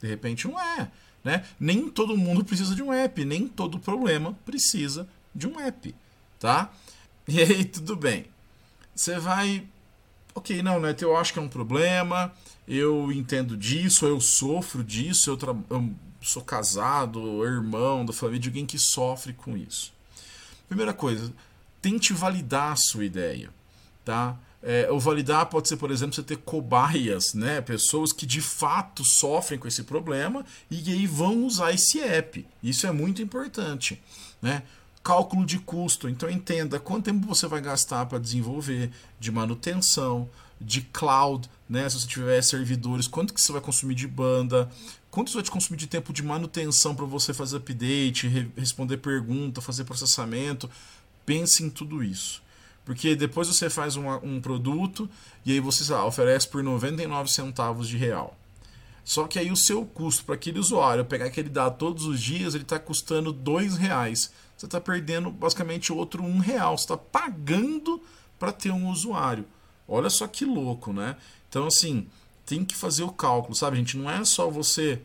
De 0.00 0.08
repente 0.08 0.48
não 0.48 0.60
é, 0.60 0.90
né? 1.22 1.44
Nem 1.58 1.88
todo 1.88 2.16
mundo 2.16 2.44
precisa 2.44 2.74
de 2.74 2.82
um 2.82 2.92
app, 2.92 3.24
nem 3.24 3.46
todo 3.46 3.78
problema 3.78 4.36
precisa 4.44 5.08
de 5.34 5.46
um 5.46 5.58
app, 5.60 5.94
tá? 6.38 6.72
E 7.28 7.40
aí 7.40 7.64
tudo 7.64 7.94
bem. 7.94 8.26
Você 8.96 9.16
vai 9.16 9.64
ok, 10.34 10.62
não, 10.62 10.80
né? 10.80 10.94
Eu 11.00 11.16
acho 11.16 11.32
que 11.32 11.38
é 11.38 11.42
um 11.42 11.48
problema, 11.48 12.32
eu 12.66 13.10
entendo 13.12 13.56
disso, 13.56 14.06
eu 14.06 14.20
sofro 14.20 14.82
disso, 14.84 15.30
eu, 15.30 15.36
tra... 15.36 15.54
eu 15.70 15.90
sou 16.20 16.42
casado, 16.42 17.44
irmão 17.44 18.04
da 18.04 18.12
família 18.12 18.40
de 18.40 18.48
alguém 18.48 18.66
que 18.66 18.78
sofre 18.78 19.32
com 19.32 19.56
isso. 19.56 19.92
Primeira 20.68 20.94
coisa, 20.94 21.32
tente 21.80 22.12
validar 22.12 22.72
a 22.72 22.76
sua 22.76 23.04
ideia, 23.04 23.50
tá? 24.04 24.38
É, 24.62 24.88
o 24.92 25.00
validar 25.00 25.46
pode 25.46 25.68
ser, 25.68 25.76
por 25.76 25.90
exemplo, 25.90 26.14
você 26.14 26.22
ter 26.22 26.36
cobaias, 26.36 27.34
né? 27.34 27.60
Pessoas 27.60 28.12
que 28.12 28.24
de 28.24 28.40
fato 28.40 29.04
sofrem 29.04 29.58
com 29.58 29.66
esse 29.66 29.82
problema 29.82 30.46
e 30.70 30.92
aí 30.92 31.04
vão 31.04 31.44
usar 31.44 31.72
esse 31.72 32.00
app. 32.00 32.46
Isso 32.62 32.86
é 32.86 32.92
muito 32.92 33.20
importante, 33.20 34.00
né? 34.40 34.62
Cálculo 35.02 35.44
de 35.44 35.58
custo. 35.58 36.08
Então 36.08 36.30
entenda 36.30 36.78
quanto 36.78 37.04
tempo 37.04 37.26
você 37.26 37.46
vai 37.46 37.60
gastar 37.60 38.06
para 38.06 38.18
desenvolver, 38.18 38.90
de 39.18 39.32
manutenção, 39.32 40.28
de 40.60 40.82
cloud, 40.82 41.48
né? 41.68 41.88
Se 41.88 42.00
você 42.00 42.06
tiver 42.06 42.42
servidores, 42.42 43.08
quanto 43.08 43.34
que 43.34 43.40
você 43.40 43.52
vai 43.52 43.60
consumir 43.60 43.94
de 43.94 44.06
banda, 44.06 44.70
quanto 45.10 45.30
você 45.30 45.38
vai 45.38 45.44
te 45.44 45.50
consumir 45.50 45.78
de 45.78 45.86
tempo 45.86 46.12
de 46.12 46.22
manutenção 46.22 46.94
para 46.94 47.04
você 47.04 47.34
fazer 47.34 47.56
update, 47.56 48.28
re 48.28 48.50
responder 48.56 48.98
pergunta, 48.98 49.60
fazer 49.60 49.84
processamento. 49.84 50.70
Pense 51.26 51.62
em 51.62 51.70
tudo 51.70 52.02
isso. 52.02 52.42
Porque 52.84 53.14
depois 53.14 53.48
você 53.48 53.70
faz 53.70 53.96
um, 53.96 54.08
um 54.22 54.40
produto 54.40 55.08
e 55.44 55.52
aí 55.52 55.60
você 55.60 55.92
oferece 55.92 56.48
por 56.48 56.62
99 56.62 57.30
centavos 57.30 57.88
de 57.88 57.96
real. 57.96 58.36
Só 59.04 59.26
que 59.26 59.38
aí 59.38 59.50
o 59.50 59.56
seu 59.56 59.84
custo 59.84 60.24
para 60.24 60.34
aquele 60.34 60.58
usuário 60.58 61.04
pegar 61.04 61.26
aquele 61.26 61.48
dado 61.48 61.76
todos 61.76 62.04
os 62.04 62.20
dias, 62.20 62.54
ele 62.54 62.62
está 62.62 62.78
custando 62.78 63.32
dois 63.32 63.76
reais. 63.76 64.32
Você 64.56 64.66
está 64.66 64.80
perdendo 64.80 65.30
basicamente 65.30 65.92
outro 65.92 66.22
um 66.22 66.38
real. 66.38 66.78
Você 66.78 66.84
está 66.84 66.96
pagando 66.96 68.00
para 68.38 68.52
ter 68.52 68.70
um 68.70 68.88
usuário. 68.88 69.44
Olha 69.88 70.08
só 70.08 70.26
que 70.26 70.44
louco, 70.44 70.92
né? 70.92 71.16
Então, 71.48 71.66
assim, 71.66 72.06
tem 72.46 72.64
que 72.64 72.74
fazer 72.74 73.02
o 73.02 73.12
cálculo, 73.12 73.54
sabe, 73.54 73.76
gente? 73.76 73.96
Não 73.96 74.10
é 74.10 74.24
só 74.24 74.48
você. 74.48 75.00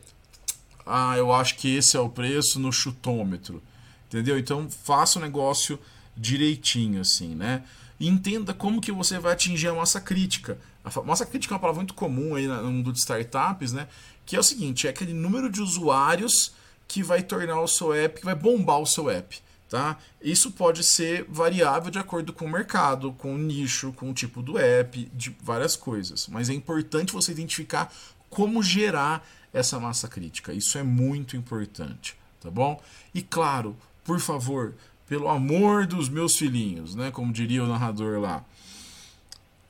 Ah, 0.86 1.18
eu 1.18 1.34
acho 1.34 1.56
que 1.56 1.75
esse 1.75 1.98
é 1.98 2.00
o 2.00 2.10
preço 2.10 2.60
no 2.60 2.72
chutômetro. 2.72 3.62
Entendeu? 4.08 4.38
Então, 4.38 4.70
faça 4.70 5.20
o 5.20 5.22
negócio 5.22 5.80
direitinho, 6.16 7.01
assim, 7.01 7.36
né? 7.36 7.63
Entenda 8.00 8.54
como 8.54 8.80
que 8.80 8.92
você 8.92 9.18
vai 9.18 9.34
atingir 9.34 9.68
a 9.68 9.74
massa 9.74 10.00
crítica. 10.00 10.58
A 10.84 11.01
massa 11.01 11.25
crítica 11.25 11.54
é 11.54 11.56
uma 11.56 11.60
palavra 11.60 11.80
muito 11.80 11.94
comum 11.94 12.36
aí 12.36 12.48
no 12.48 12.72
mundo 12.72 12.94
de 12.94 13.00
startups, 13.00 13.74
né? 13.74 13.88
Que 14.25 14.36
é 14.36 14.39
o 14.39 14.44
seguinte, 14.44 14.88
é 14.88 14.89
aquele 14.89 15.13
número 15.13 15.50
de 15.50 15.62
usuários 15.62 16.54
que 16.88 17.01
vai 17.01 17.24
tornar 17.24 17.60
o 17.60 17.68
seu 17.68 17.94
app, 17.94 18.20
que 18.20 18.25
vai 18.25 18.36
bombar 18.36 18.80
o 18.80 18.86
seu 18.86 19.10
app. 19.10 19.39
Tá? 19.70 19.98
Isso 20.22 20.51
pode 20.51 20.82
ser 20.82 21.25
variável 21.27 21.92
de 21.92 22.00
acordo 22.00 22.32
com 22.32 22.46
o 22.46 22.50
mercado, 22.50 23.12
com 23.13 23.36
o 23.36 23.38
nicho, 23.38 23.92
com 23.92 24.10
o 24.10 24.13
tipo 24.13 24.42
do 24.42 24.58
app, 24.58 25.12
de 25.13 25.36
várias 25.42 25.75
coisas. 25.75 26.27
Mas 26.27 26.50
é 26.50 26.54
importante 26.54 27.12
você 27.12 27.34
identificar 27.34 27.92
como 28.30 28.63
gerar 28.63 29.27
essa 29.54 29.77
massa 29.77 30.08
crítica. 30.08 30.54
Isso 30.54 30.77
é 30.77 30.84
muito 30.84 31.36
importante, 31.36 32.16
tá 32.42 32.50
bom? 32.50 32.82
E 33.13 33.22
claro, 33.22 33.75
por 34.06 34.22
favor, 34.22 34.74
pelo 35.07 35.27
amor 35.27 35.85
dos 35.87 36.09
meus 36.09 36.35
filhinhos, 36.35 36.95
né? 36.95 37.11
Como 37.11 37.31
diria 37.31 37.63
o 37.63 37.67
narrador 37.67 38.19
lá, 38.19 38.43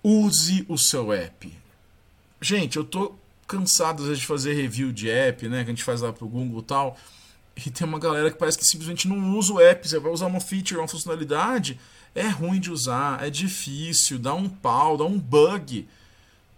use 0.03 0.65
o 0.67 0.77
seu 0.77 1.13
app. 1.13 1.53
Gente, 2.41 2.77
eu 2.77 2.83
tô 2.83 3.15
cansado 3.47 4.03
vezes 4.03 4.19
de 4.19 4.25
fazer 4.25 4.53
review 4.53 4.91
de 4.91 5.09
app, 5.09 5.47
né? 5.47 5.63
Que 5.63 5.69
a 5.69 5.73
gente 5.73 5.83
faz 5.83 6.01
lá 6.01 6.11
pro 6.11 6.27
Google 6.27 6.59
e 6.59 6.63
tal 6.63 6.97
e 7.65 7.71
tem 7.71 7.87
uma 7.87 7.97
galera 7.97 8.29
que 8.29 8.37
parece 8.37 8.57
que 8.57 8.65
simplesmente 8.65 9.07
não 9.07 9.35
usa 9.35 9.53
o 9.53 9.59
app. 9.59 9.87
Você 9.87 9.99
vai 9.99 10.11
usar 10.11 10.27
uma 10.27 10.39
feature, 10.39 10.79
uma 10.79 10.87
funcionalidade, 10.87 11.79
é 12.13 12.27
ruim 12.27 12.59
de 12.59 12.71
usar, 12.71 13.25
é 13.25 13.29
difícil, 13.29 14.19
dá 14.19 14.33
um 14.33 14.47
pau, 14.47 14.95
dá 14.95 15.03
um 15.03 15.17
bug. 15.17 15.87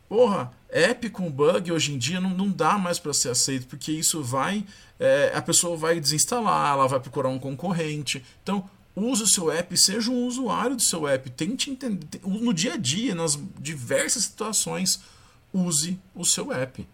Porra, 0.10 0.52
app 0.70 1.08
com 1.12 1.30
bug 1.30 1.72
hoje 1.72 1.94
em 1.94 1.98
dia 2.00 2.20
não, 2.20 2.32
não 2.32 2.50
dá 2.50 2.80
mais 2.80 2.98
para 2.98 3.14
ser 3.14 3.30
aceito, 3.30 3.68
porque 3.68 3.92
isso 3.92 4.24
vai. 4.24 4.66
É, 5.00 5.32
a 5.36 5.42
pessoa 5.42 5.78
vai 5.78 6.00
desinstalar, 6.00 6.74
ela 6.74 6.88
vai 6.88 7.00
procurar 7.00 7.30
um 7.30 7.38
concorrente. 7.38 8.26
Então, 8.42 8.68
use 8.96 9.22
o 9.22 9.28
seu 9.28 9.52
app, 9.52 9.78
seja 9.78 10.10
um 10.10 10.26
usuário 10.26 10.76
do 10.76 10.82
seu 10.82 11.08
app. 11.08 11.30
Tente 11.30 11.70
entender. 11.70 12.20
No 12.26 12.52
dia 12.52 12.74
a 12.74 12.78
dia, 12.78 13.14
nas 13.14 13.40
diversas 13.60 14.24
situações, 14.24 15.00
use 15.54 16.00
o 16.16 16.26
seu 16.26 16.52
app. 16.52 16.88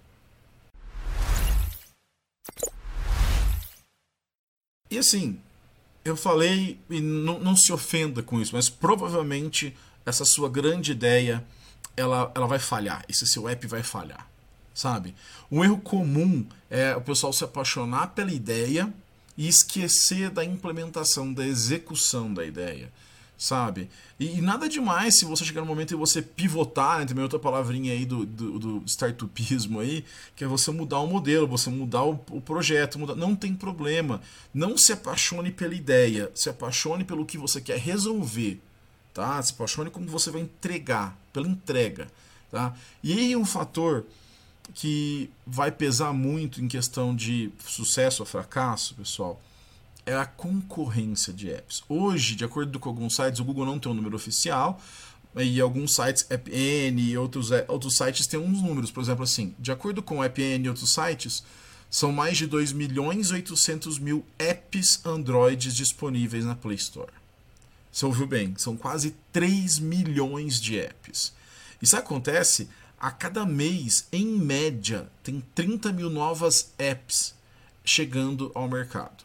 E 4.92 4.98
assim, 4.98 5.40
eu 6.04 6.18
falei, 6.18 6.78
e 6.90 7.00
não, 7.00 7.40
não 7.40 7.56
se 7.56 7.72
ofenda 7.72 8.22
com 8.22 8.42
isso, 8.42 8.54
mas 8.54 8.70
provavelmente 8.70 9.76
essa 10.06 10.26
sua 10.26 10.50
grande 10.50 10.92
ideia 10.92 11.44
ela, 11.96 12.32
ela 12.36 12.48
vai 12.48 12.60
falhar, 12.60 13.04
esse 13.08 13.26
seu 13.26 13.48
app 13.48 13.66
vai 13.68 13.84
falhar, 13.84 14.28
sabe? 14.74 15.16
Um 15.52 15.64
erro 15.64 15.78
comum 15.78 16.46
é 16.70 16.96
o 16.96 17.02
pessoal 17.02 17.32
se 17.32 17.44
apaixonar 17.44 18.08
pela 18.08 18.32
ideia 18.32 18.94
e 19.38 19.48
esquecer 19.48 20.30
da 20.30 20.44
implementação, 20.44 21.34
da 21.34 21.46
execução 21.46 22.34
da 22.34 22.46
ideia 22.46 22.92
sabe? 23.38 23.90
E, 24.20 24.38
e, 24.38 24.42
nada 24.42 24.68
demais 24.70 25.18
se 25.18 25.26
você 25.26 25.44
chegar 25.44 25.62
no 25.62 25.68
momento 25.68 25.92
e 25.92 25.96
você 25.96 26.22
pivotar, 26.22 27.00
né? 27.00 27.06
também 27.06 27.24
outra 27.24 27.40
palavrinha 27.40 27.94
aí 27.94 28.06
do, 28.06 28.26
do, 28.26 28.60
do 28.60 28.84
startupismo 28.86 29.80
aí, 29.80 30.06
que 30.36 30.44
é 30.44 30.48
você 30.48 30.72
mudar 30.72 31.00
o 31.00 31.08
modelo, 31.08 31.48
você 31.48 31.70
mudar 31.70 32.04
o, 32.04 32.20
o 32.30 32.42
projeto, 32.42 32.98
mudar, 32.98 33.16
não 33.16 33.36
tem 33.36 33.54
problema. 33.54 34.22
Não 34.54 34.78
se 34.78 34.94
apaixone 34.94 35.52
pela 35.52 35.76
ideia, 35.76 36.32
se 36.34 36.50
apaixone 36.50 37.04
pelo 37.04 37.26
que 37.26 37.38
você 37.38 37.60
quer 37.60 37.78
resolver, 37.78 38.62
tá? 39.16 39.42
Se 39.42 39.54
apaixone 39.54 39.90
como 39.90 40.06
você 40.06 40.30
vai 40.30 40.42
entregar, 40.42 41.18
pela 41.34 41.48
entrega, 41.48 42.08
tá? 42.52 42.76
E 43.02 43.14
aí 43.14 43.36
um 43.36 43.46
fator 43.46 44.06
que 44.74 45.30
vai 45.48 45.72
pesar 45.72 46.14
muito 46.14 46.62
em 46.62 46.68
questão 46.68 47.16
de 47.16 47.52
sucesso 47.66 48.22
ou 48.22 48.28
fracasso, 48.28 48.94
pessoal, 48.94 49.42
é 50.06 50.16
a 50.16 50.26
concorrência 50.26 51.34
de 51.34 51.50
apps. 51.50 51.84
Hoje, 51.90 52.36
de 52.36 52.44
acordo 52.44 52.80
com 52.80 52.90
alguns 52.90 53.16
sites, 53.16 53.40
o 53.40 53.46
Google 53.46 53.66
não 53.66 53.80
tem 53.80 53.92
um 53.92 53.96
número 53.96 54.16
oficial, 54.16 54.80
e 55.36 55.60
alguns 55.60 55.96
sites, 55.96 56.26
AppN 56.30 56.98
e 57.02 57.18
outros, 57.18 57.52
é, 57.52 57.66
outros 57.68 57.98
sites 57.98 58.26
têm 58.26 58.40
uns 58.40 58.62
números. 58.62 58.90
Por 58.90 59.02
exemplo, 59.02 59.24
assim, 59.24 59.54
de 59.60 59.72
acordo 59.72 60.02
com 60.02 60.20
o 60.20 60.22
AppN 60.22 60.64
e 60.64 60.70
outros 60.70 60.94
sites, 60.94 61.44
são 61.90 62.12
mais 62.12 62.38
de 62.38 62.48
2 62.48 62.72
milhões 62.72 63.30
e 63.30 63.34
800 63.34 64.00
mil 64.00 64.26
apps 64.40 65.02
Android 65.06 65.74
disponíveis 65.74 66.46
na 66.46 66.56
Play 66.56 66.76
Store. 66.76 67.12
Você 67.96 68.06
ouviu 68.06 68.28
bem? 68.28 68.54
São 68.58 68.76
quase 68.76 69.16
3 69.32 69.80
milhões 69.80 70.60
de 70.60 70.78
apps. 70.78 71.32
Isso 71.82 71.96
acontece 71.96 72.68
a 73.00 73.10
cada 73.10 73.46
mês, 73.46 74.06
em 74.12 74.26
média, 74.26 75.10
tem 75.24 75.42
30 75.56 75.94
mil 75.94 76.10
novas 76.10 76.74
apps 76.78 77.34
chegando 77.86 78.52
ao 78.54 78.68
mercado. 78.68 79.24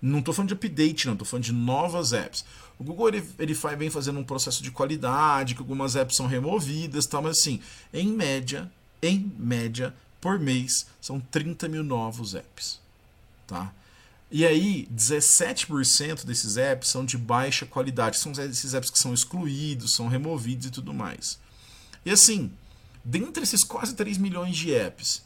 Não 0.00 0.18
estou 0.18 0.34
falando 0.34 0.48
de 0.48 0.54
update, 0.54 1.06
não, 1.06 1.14
estou 1.14 1.26
falando 1.26 1.44
de 1.44 1.54
novas 1.54 2.12
apps. 2.12 2.44
O 2.78 2.84
Google 2.84 3.08
ele, 3.08 3.26
ele 3.38 3.54
vem 3.78 3.88
fazendo 3.88 4.18
um 4.18 4.24
processo 4.24 4.62
de 4.62 4.70
qualidade, 4.70 5.54
que 5.54 5.60
algumas 5.60 5.96
apps 5.96 6.16
são 6.16 6.26
removidas, 6.26 7.06
tal, 7.06 7.22
mas 7.22 7.38
assim, 7.38 7.62
em 7.94 8.08
média, 8.08 8.70
em 9.00 9.32
média, 9.38 9.94
por 10.20 10.38
mês, 10.38 10.86
são 11.00 11.18
30 11.18 11.66
mil 11.66 11.82
novos 11.82 12.34
apps. 12.34 12.78
Tá? 13.46 13.72
E 14.34 14.46
aí, 14.46 14.88
17% 14.90 16.24
desses 16.24 16.56
apps 16.56 16.88
são 16.88 17.04
de 17.04 17.18
baixa 17.18 17.66
qualidade. 17.66 18.18
São 18.18 18.32
esses 18.32 18.72
apps 18.72 18.90
que 18.90 18.98
são 18.98 19.12
excluídos, 19.12 19.94
são 19.94 20.08
removidos 20.08 20.68
e 20.68 20.70
tudo 20.70 20.94
mais. 20.94 21.38
E 22.02 22.10
assim, 22.10 22.50
dentre 23.04 23.42
esses 23.42 23.62
quase 23.62 23.94
3 23.94 24.16
milhões 24.16 24.56
de 24.56 24.72
apps, 24.72 25.22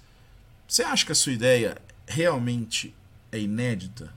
você 0.67 0.83
acha 0.83 1.07
que 1.07 1.13
a 1.13 1.15
sua 1.15 1.33
ideia 1.33 1.81
realmente 2.05 2.93
é 3.31 3.39
inédita? 3.39 4.13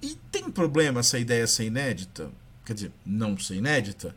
E 0.00 0.14
tem 0.32 0.50
problema 0.50 1.00
essa 1.00 1.18
ideia 1.18 1.46
ser 1.46 1.66
inédita? 1.66 2.30
Quer 2.64 2.72
dizer, 2.72 2.92
não 3.04 3.38
ser 3.38 3.56
inédita? 3.56 4.16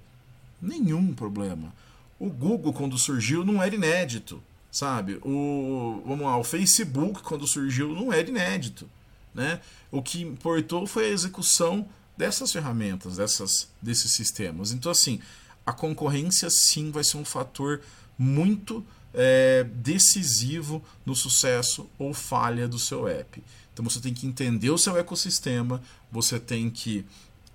Nenhum 0.62 1.14
problema. 1.14 1.74
O 2.18 2.30
Google, 2.30 2.72
quando 2.72 2.98
surgiu, 2.98 3.44
não 3.44 3.62
era 3.62 3.76
inédito, 3.76 4.42
sabe? 4.72 5.20
O, 5.24 6.02
vamos 6.06 6.26
lá, 6.26 6.38
o 6.38 6.44
Facebook, 6.44 7.22
quando 7.24 7.48
surgiu, 7.48 7.94
não 7.94 8.12
era 8.12 8.30
inédito. 8.30 8.90
Né? 9.34 9.62
O 9.92 10.02
que 10.02 10.22
importou 10.22 10.86
foi 10.86 11.06
a 11.06 11.10
execução 11.10 11.88
dessas 12.18 12.52
ferramentas, 12.52 13.18
dessas, 13.18 13.70
desses 13.82 14.12
sistemas. 14.12 14.72
Então, 14.72 14.92
assim, 14.92 15.20
a 15.66 15.72
concorrência 15.72 16.50
sim 16.50 16.92
vai 16.92 17.04
ser 17.04 17.18
um 17.18 17.26
fator 17.26 17.82
muito 18.18 18.86
é, 19.14 19.64
decisivo 19.64 20.84
no 21.06 21.16
sucesso 21.16 21.90
ou 21.98 22.14
falha 22.14 22.68
do 22.68 22.78
seu 22.78 23.08
app. 23.08 23.42
Então 23.72 23.90
você 23.90 24.02
tem 24.02 24.14
que 24.14 24.28
entender 24.28 24.70
o 24.70 24.78
seu 24.78 24.98
ecossistema, 24.98 25.82
você 26.12 26.38
tem 26.38 26.70
que 26.70 27.06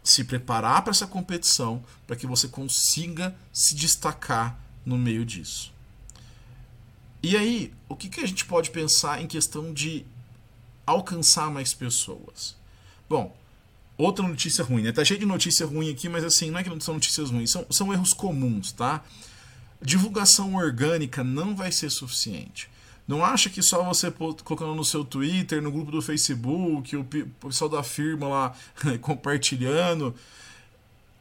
se 0.02 0.24
preparar 0.24 0.82
para 0.82 0.90
essa 0.90 1.06
competição 1.06 1.84
para 2.06 2.16
que 2.16 2.26
você 2.26 2.48
consiga 2.48 3.36
se 3.52 3.74
destacar 3.74 4.58
no 4.86 4.96
meio 4.96 5.24
disso. 5.24 5.73
E 7.24 7.38
aí, 7.38 7.72
o 7.88 7.96
que, 7.96 8.10
que 8.10 8.20
a 8.20 8.26
gente 8.26 8.44
pode 8.44 8.70
pensar 8.70 9.22
em 9.22 9.26
questão 9.26 9.72
de 9.72 10.04
alcançar 10.84 11.50
mais 11.50 11.72
pessoas? 11.72 12.54
Bom, 13.08 13.34
outra 13.96 14.28
notícia 14.28 14.62
ruim, 14.62 14.82
né? 14.82 14.92
Tá 14.92 15.02
cheio 15.02 15.18
de 15.18 15.24
notícia 15.24 15.64
ruim 15.64 15.90
aqui, 15.90 16.06
mas 16.06 16.22
assim, 16.22 16.50
não 16.50 16.58
é 16.58 16.62
que 16.62 16.68
não 16.68 16.78
são 16.78 16.92
notícias 16.92 17.30
ruins, 17.30 17.50
são, 17.50 17.64
são 17.70 17.90
erros 17.94 18.12
comuns, 18.12 18.72
tá? 18.72 19.02
Divulgação 19.80 20.54
orgânica 20.54 21.24
não 21.24 21.56
vai 21.56 21.72
ser 21.72 21.88
suficiente. 21.88 22.68
Não 23.08 23.24
acha 23.24 23.48
que 23.48 23.62
só 23.62 23.82
você 23.82 24.10
colocando 24.10 24.74
no 24.74 24.84
seu 24.84 25.02
Twitter, 25.02 25.62
no 25.62 25.72
grupo 25.72 25.90
do 25.90 26.02
Facebook, 26.02 26.94
o 26.94 27.04
pessoal 27.40 27.70
da 27.70 27.82
firma 27.82 28.28
lá 28.28 28.56
compartilhando. 29.00 30.14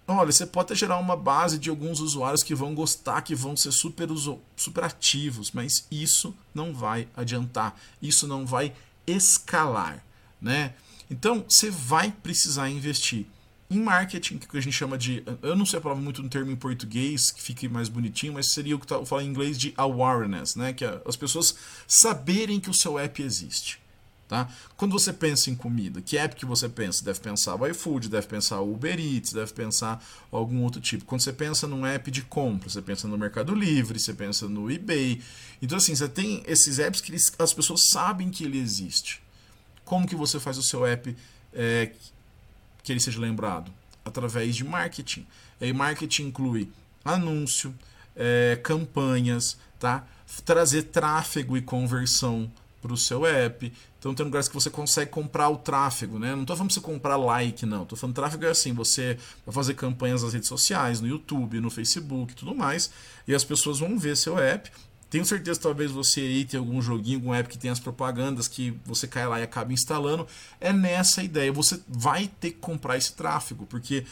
Olha, 0.05 0.31
você 0.31 0.45
pode 0.45 0.65
até 0.65 0.75
gerar 0.75 0.97
uma 0.97 1.15
base 1.15 1.57
de 1.57 1.69
alguns 1.69 2.01
usuários 2.01 2.43
que 2.43 2.53
vão 2.53 2.75
gostar, 2.75 3.21
que 3.21 3.33
vão 3.33 3.55
ser 3.55 3.71
super, 3.71 4.09
super 4.55 4.83
ativos, 4.83 5.51
mas 5.51 5.87
isso 5.89 6.35
não 6.53 6.73
vai 6.73 7.07
adiantar, 7.15 7.79
isso 8.01 8.27
não 8.27 8.45
vai 8.45 8.73
escalar, 9.07 10.03
né? 10.41 10.73
Então, 11.09 11.45
você 11.47 11.69
vai 11.69 12.11
precisar 12.11 12.69
investir 12.69 13.25
em 13.69 13.79
marketing, 13.79 14.37
que 14.37 14.57
a 14.57 14.61
gente 14.61 14.73
chama 14.73 14.97
de. 14.97 15.23
Eu 15.41 15.55
não 15.55 15.65
sei 15.65 15.79
a 15.79 15.81
palavra 15.81 16.03
muito 16.03 16.21
no 16.21 16.29
termo 16.29 16.51
em 16.51 16.55
português, 16.55 17.31
que 17.31 17.41
fique 17.41 17.67
mais 17.67 17.89
bonitinho, 17.89 18.33
mas 18.33 18.51
seria 18.51 18.75
o 18.75 18.79
que 18.79 18.91
eu 18.93 19.05
falo 19.05 19.21
em 19.21 19.27
inglês 19.27 19.57
de 19.57 19.73
awareness, 19.77 20.55
né? 20.55 20.73
Que 20.73 20.85
é 20.85 21.01
as 21.05 21.15
pessoas 21.15 21.55
saberem 21.87 22.59
que 22.59 22.69
o 22.69 22.73
seu 22.73 22.99
app 22.99 23.21
existe. 23.21 23.79
Tá? 24.33 24.49
Quando 24.75 24.93
você 24.93 25.13
pensa 25.13 25.51
em 25.51 25.55
comida, 25.55 26.01
que 26.01 26.17
app 26.17 26.35
que 26.35 26.43
você 26.43 26.67
pensa? 26.67 27.05
Deve 27.05 27.19
pensar 27.19 27.53
o 27.53 27.67
iFood, 27.67 28.09
deve 28.09 28.25
pensar 28.25 28.61
o 28.61 28.73
Uber 28.73 28.99
Eats, 28.99 29.31
deve 29.31 29.53
pensar 29.53 30.03
algum 30.31 30.63
outro 30.63 30.81
tipo. 30.81 31.05
Quando 31.05 31.21
você 31.21 31.31
pensa 31.31 31.67
num 31.67 31.85
app 31.85 32.09
de 32.09 32.23
compra, 32.23 32.67
você 32.67 32.81
pensa 32.81 33.07
no 33.07 33.15
Mercado 33.15 33.53
Livre, 33.53 33.99
você 33.99 34.11
pensa 34.11 34.49
no 34.49 34.71
eBay. 34.71 35.21
Então, 35.61 35.77
assim, 35.77 35.93
você 35.93 36.09
tem 36.09 36.41
esses 36.47 36.79
apps 36.79 36.99
que 36.99 37.11
eles, 37.11 37.31
as 37.37 37.53
pessoas 37.53 37.89
sabem 37.91 38.31
que 38.31 38.43
ele 38.43 38.57
existe. 38.57 39.21
Como 39.85 40.07
que 40.07 40.15
você 40.15 40.39
faz 40.39 40.57
o 40.57 40.63
seu 40.63 40.83
app 40.83 41.15
é, 41.53 41.91
que 42.81 42.91
ele 42.91 42.99
seja 42.99 43.19
lembrado? 43.19 43.71
Através 44.03 44.55
de 44.55 44.63
marketing. 44.63 45.27
E 45.61 45.71
marketing 45.71 46.29
inclui 46.29 46.71
anúncio, 47.05 47.71
é, 48.15 48.59
campanhas, 48.63 49.59
tá? 49.77 50.07
trazer 50.41 50.83
tráfego 50.83 51.55
e 51.55 51.61
conversão 51.61 52.51
para 52.83 52.93
o 52.93 52.97
seu 52.97 53.25
app. 53.25 53.71
Então 53.97 54.13
tem 54.13 54.25
lugares 54.25 54.49
que 54.49 54.53
você 54.53 54.69
consegue 54.69 55.09
comprar 55.09 55.47
o 55.47 55.55
tráfego, 55.55 56.19
né? 56.19 56.35
Não 56.35 56.41
estou 56.41 56.57
falando 56.57 56.69
para 56.69 56.75
você 56.75 56.81
comprar 56.81 57.15
like, 57.15 57.65
não. 57.65 57.83
Estou 57.83 57.97
falando 57.97 58.15
tráfego 58.15 58.45
é 58.45 58.49
assim, 58.49 58.73
você 58.73 59.17
vai 59.45 59.55
fazer 59.55 59.73
campanhas 59.75 60.21
nas 60.21 60.33
redes 60.33 60.49
sociais, 60.49 60.99
no 60.99 61.07
YouTube, 61.07 61.61
no 61.61 61.69
Facebook 61.69 62.35
tudo 62.35 62.53
mais, 62.53 62.91
e 63.25 63.33
as 63.33 63.45
pessoas 63.45 63.79
vão 63.79 63.97
ver 63.97 64.17
seu 64.17 64.37
app. 64.37 64.69
Tenho 65.09 65.23
certeza 65.23 65.59
talvez 65.59 65.91
você 65.91 66.19
aí 66.19 66.43
tenha 66.43 66.59
algum 66.59 66.81
joguinho, 66.81 67.19
algum 67.19 67.33
app 67.33 67.47
que 67.47 67.57
tem 67.57 67.71
as 67.71 67.79
propagandas 67.79 68.47
que 68.47 68.77
você 68.85 69.07
cai 69.07 69.25
lá 69.25 69.39
e 69.39 69.43
acaba 69.43 69.71
instalando. 69.71 70.27
É 70.59 70.73
nessa 70.73 71.23
ideia. 71.23 71.53
Você 71.53 71.79
vai 71.87 72.27
ter 72.27 72.51
que 72.51 72.57
comprar 72.57 72.97
esse 72.97 73.13
tráfego, 73.13 73.65
porque 73.67 74.05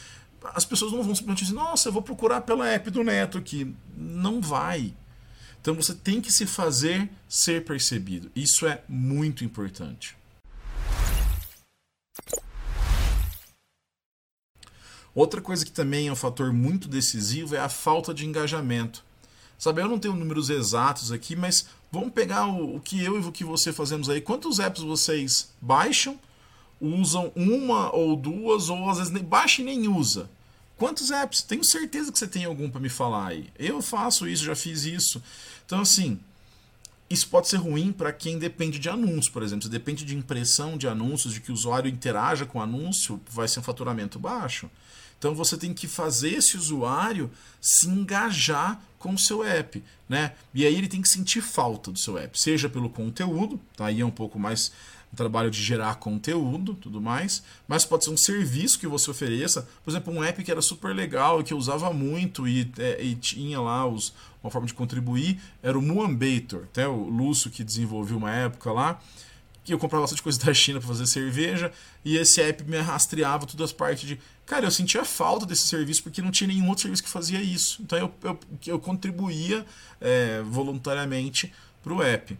as 0.54 0.64
pessoas 0.64 0.92
não 0.92 1.02
vão 1.02 1.14
simplesmente 1.14 1.44
dizer, 1.44 1.54
nossa, 1.54 1.88
eu 1.88 1.92
vou 1.92 2.02
procurar 2.02 2.40
pela 2.42 2.68
app 2.68 2.90
do 2.90 3.04
Neto 3.04 3.36
aqui. 3.36 3.74
Não 3.96 4.40
vai. 4.40 4.94
Então 5.62 5.74
você 5.76 5.94
tem 5.94 6.20
que 6.20 6.32
se 6.32 6.44
fazer 6.44 7.08
ser 7.28 7.64
percebido. 7.64 8.32
Isso 8.34 8.66
é 8.66 8.82
muito 8.88 9.44
importante. 9.44 10.16
Outra 15.14 15.40
coisa 15.40 15.64
que 15.64 15.70
também 15.70 16.08
é 16.08 16.12
um 16.12 16.16
fator 16.16 16.52
muito 16.52 16.88
decisivo 16.88 17.54
é 17.54 17.60
a 17.60 17.68
falta 17.68 18.12
de 18.12 18.26
engajamento. 18.26 19.04
Sabe, 19.56 19.80
eu 19.80 19.88
não 19.88 20.00
tenho 20.00 20.16
números 20.16 20.50
exatos 20.50 21.12
aqui, 21.12 21.36
mas 21.36 21.66
vamos 21.92 22.12
pegar 22.12 22.48
o, 22.48 22.74
o 22.74 22.80
que 22.80 23.00
eu 23.00 23.16
e 23.16 23.24
o 23.24 23.30
que 23.30 23.44
você 23.44 23.72
fazemos 23.72 24.10
aí. 24.10 24.20
Quantos 24.20 24.58
apps 24.58 24.82
vocês 24.82 25.52
baixam, 25.60 26.18
usam 26.80 27.30
uma 27.36 27.94
ou 27.94 28.16
duas, 28.16 28.68
ou 28.68 28.90
às 28.90 28.98
vezes 28.98 29.12
nem 29.12 29.22
baixa 29.22 29.62
e 29.62 29.64
nem 29.64 29.86
usa? 29.86 30.28
Quantos 30.82 31.12
apps? 31.12 31.42
Tenho 31.42 31.62
certeza 31.62 32.10
que 32.10 32.18
você 32.18 32.26
tem 32.26 32.44
algum 32.44 32.68
para 32.68 32.80
me 32.80 32.88
falar 32.88 33.28
aí. 33.28 33.48
Eu 33.56 33.80
faço 33.80 34.26
isso, 34.26 34.42
já 34.42 34.56
fiz 34.56 34.82
isso. 34.82 35.22
Então, 35.64 35.80
assim, 35.80 36.18
isso 37.08 37.28
pode 37.28 37.46
ser 37.46 37.58
ruim 37.58 37.92
para 37.92 38.12
quem 38.12 38.36
depende 38.36 38.80
de 38.80 38.88
anúncios, 38.88 39.28
por 39.28 39.44
exemplo. 39.44 39.62
Se 39.62 39.68
depende 39.68 40.04
de 40.04 40.16
impressão 40.16 40.76
de 40.76 40.88
anúncios, 40.88 41.34
de 41.34 41.40
que 41.40 41.52
o 41.52 41.54
usuário 41.54 41.88
interaja 41.88 42.44
com 42.44 42.58
o 42.58 42.62
anúncio, 42.62 43.20
vai 43.30 43.46
ser 43.46 43.60
um 43.60 43.62
faturamento 43.62 44.18
baixo. 44.18 44.68
Então 45.20 45.36
você 45.36 45.56
tem 45.56 45.72
que 45.72 45.86
fazer 45.86 46.30
esse 46.30 46.56
usuário 46.56 47.30
se 47.60 47.88
engajar 47.88 48.82
com 48.98 49.14
o 49.14 49.18
seu 49.18 49.44
app, 49.44 49.80
né? 50.08 50.32
E 50.52 50.66
aí 50.66 50.74
ele 50.74 50.88
tem 50.88 51.00
que 51.00 51.08
sentir 51.08 51.42
falta 51.42 51.92
do 51.92 51.98
seu 52.00 52.18
app, 52.18 52.36
seja 52.36 52.68
pelo 52.68 52.90
conteúdo, 52.90 53.60
tá 53.76 53.86
aí 53.86 54.00
é 54.00 54.04
um 54.04 54.10
pouco 54.10 54.36
mais 54.36 54.72
um 55.12 55.16
trabalho 55.16 55.50
de 55.50 55.62
gerar 55.62 55.96
conteúdo, 55.96 56.74
tudo 56.74 57.00
mais, 57.00 57.42
mas 57.68 57.84
pode 57.84 58.04
ser 58.04 58.10
um 58.10 58.16
serviço 58.16 58.78
que 58.78 58.86
você 58.86 59.10
ofereça, 59.10 59.68
por 59.84 59.90
exemplo, 59.90 60.12
um 60.12 60.24
app 60.24 60.42
que 60.42 60.50
era 60.50 60.62
super 60.62 60.94
legal 60.94 61.40
e 61.40 61.44
que 61.44 61.52
eu 61.52 61.58
usava 61.58 61.92
muito 61.92 62.48
e, 62.48 62.70
é, 62.78 63.02
e 63.02 63.14
tinha 63.14 63.60
lá 63.60 63.86
os, 63.86 64.14
uma 64.42 64.50
forma 64.50 64.66
de 64.66 64.72
contribuir, 64.72 65.38
era 65.62 65.78
o 65.78 65.82
Muambator, 65.82 66.64
até 66.64 66.88
o 66.88 67.08
Lúcio 67.08 67.50
que 67.50 67.62
desenvolveu 67.62 68.16
uma 68.16 68.30
época 68.32 68.72
lá, 68.72 68.98
que 69.64 69.72
eu 69.72 69.78
comprava 69.78 70.02
bastante 70.02 70.22
coisa 70.22 70.38
da 70.42 70.54
China 70.54 70.78
para 70.78 70.88
fazer 70.88 71.06
cerveja, 71.06 71.70
e 72.04 72.16
esse 72.16 72.40
app 72.40 72.64
me 72.64 72.78
rastreava 72.78 73.46
todas 73.46 73.66
as 73.66 73.72
partes 73.72 74.08
de. 74.08 74.18
Cara, 74.46 74.64
eu 74.64 74.70
sentia 74.70 75.04
falta 75.04 75.46
desse 75.46 75.68
serviço 75.68 76.02
porque 76.02 76.20
não 76.20 76.30
tinha 76.30 76.48
nenhum 76.48 76.68
outro 76.68 76.82
serviço 76.82 77.02
que 77.02 77.08
fazia 77.08 77.40
isso. 77.40 77.80
Então 77.82 77.98
eu, 77.98 78.12
eu, 78.22 78.38
eu 78.66 78.78
contribuía 78.78 79.64
é, 80.00 80.42
voluntariamente 80.42 81.52
para 81.82 81.92
o 81.92 82.02
app. 82.02 82.36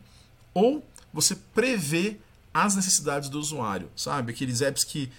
Ou 0.52 0.84
você 1.12 1.36
prevê 1.36 2.16
as 2.52 2.74
necessidades 2.74 3.28
do 3.28 3.38
usuário, 3.38 3.88
sabe? 3.96 4.32
Aqueles 4.32 4.60
apps 4.60 4.84
que 4.84 5.10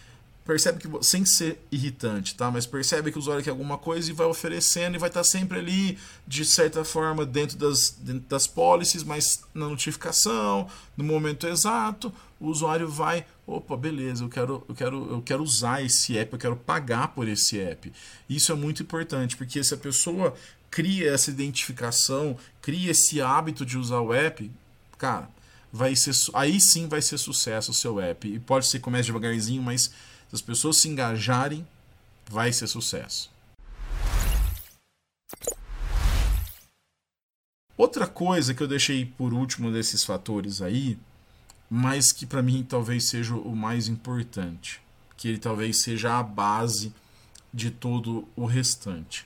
percebe 0.45 0.79
que 0.79 1.03
sem 1.03 1.25
ser 1.25 1.59
irritante, 1.71 2.35
tá? 2.35 2.51
Mas 2.51 2.65
percebe 2.65 3.11
que 3.11 3.17
o 3.17 3.19
usuário 3.19 3.43
quer 3.43 3.51
alguma 3.51 3.77
coisa 3.77 4.09
e 4.09 4.13
vai 4.13 4.27
oferecendo 4.27 4.95
e 4.95 4.99
vai 4.99 5.09
estar 5.09 5.23
sempre 5.23 5.59
ali 5.59 5.97
de 6.27 6.43
certa 6.43 6.83
forma 6.83 7.25
dentro 7.25 7.57
das 7.57 7.91
dentro 7.91 8.27
das 8.27 8.45
policies, 8.45 9.03
mas 9.03 9.43
na 9.53 9.67
notificação, 9.67 10.67
no 10.97 11.03
momento 11.03 11.47
exato, 11.47 12.13
o 12.39 12.47
usuário 12.47 12.89
vai, 12.89 13.25
opa, 13.47 13.77
beleza, 13.77 14.23
eu 14.23 14.29
quero 14.29 14.63
eu 14.67 14.75
quero 14.75 15.11
eu 15.11 15.21
quero 15.21 15.43
usar 15.43 15.83
esse 15.83 16.17
app, 16.17 16.33
eu 16.33 16.39
quero 16.39 16.55
pagar 16.57 17.09
por 17.09 17.27
esse 17.27 17.59
app. 17.59 17.91
Isso 18.29 18.51
é 18.51 18.55
muito 18.55 18.83
importante, 18.83 19.37
porque 19.37 19.63
se 19.63 19.73
a 19.73 19.77
pessoa 19.77 20.33
cria 20.69 21.11
essa 21.11 21.29
identificação, 21.29 22.35
cria 22.61 22.91
esse 22.91 23.21
hábito 23.21 23.65
de 23.65 23.77
usar 23.77 24.01
o 24.01 24.13
app, 24.13 24.51
cara, 24.97 25.29
vai 25.73 25.95
ser 25.95 26.13
aí 26.35 26.61
sim 26.61 26.87
vai 26.87 27.01
ser 27.01 27.17
sucesso 27.17 27.71
o 27.71 27.73
seu 27.73 27.99
app. 27.99 28.27
E 28.27 28.39
pode 28.39 28.67
ser 28.67 28.77
que 28.77 28.83
comece 28.83 29.07
devagarzinho, 29.07 29.63
mas 29.63 29.85
se 30.29 30.35
as 30.35 30.41
pessoas 30.41 30.77
se 30.77 30.87
engajarem, 30.87 31.67
vai 32.29 32.53
ser 32.53 32.67
sucesso. 32.67 33.31
Outra 37.75 38.05
coisa 38.05 38.53
que 38.53 38.61
eu 38.61 38.67
deixei 38.67 39.03
por 39.03 39.33
último 39.33 39.71
desses 39.71 40.03
fatores 40.03 40.61
aí, 40.61 40.97
mas 41.67 42.11
que 42.11 42.27
para 42.27 42.43
mim 42.43 42.63
talvez 42.63 43.09
seja 43.09 43.33
o 43.33 43.55
mais 43.55 43.87
importante, 43.87 44.79
que 45.17 45.27
ele 45.27 45.39
talvez 45.39 45.81
seja 45.81 46.19
a 46.19 46.21
base 46.21 46.93
de 47.51 47.71
todo 47.71 48.27
o 48.35 48.45
restante. 48.45 49.25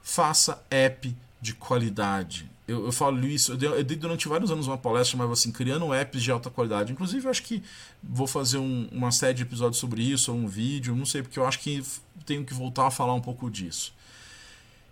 Faça 0.00 0.64
app 0.70 1.14
de 1.40 1.52
qualidade. 1.52 2.48
Eu, 2.66 2.86
eu 2.86 2.92
falo 2.92 3.26
isso, 3.26 3.52
eu 3.52 3.56
dei, 3.56 3.68
eu 3.68 3.84
dei, 3.84 3.96
durante 3.96 4.26
vários 4.26 4.50
anos 4.50 4.66
uma 4.66 4.78
palestra 4.78 5.12
chamava 5.12 5.34
assim, 5.34 5.52
criando 5.52 5.92
apps 5.92 6.22
de 6.22 6.30
alta 6.30 6.48
qualidade. 6.48 6.92
Inclusive, 6.92 7.26
eu 7.26 7.30
acho 7.30 7.42
que 7.42 7.62
vou 8.02 8.26
fazer 8.26 8.56
um, 8.56 8.88
uma 8.90 9.12
série 9.12 9.34
de 9.34 9.42
episódios 9.42 9.78
sobre 9.78 10.02
isso, 10.02 10.32
ou 10.32 10.38
um 10.38 10.46
vídeo, 10.46 10.96
não 10.96 11.04
sei, 11.04 11.22
porque 11.22 11.38
eu 11.38 11.46
acho 11.46 11.58
que 11.58 11.84
tenho 12.24 12.44
que 12.44 12.54
voltar 12.54 12.86
a 12.86 12.90
falar 12.90 13.12
um 13.12 13.20
pouco 13.20 13.50
disso. 13.50 13.92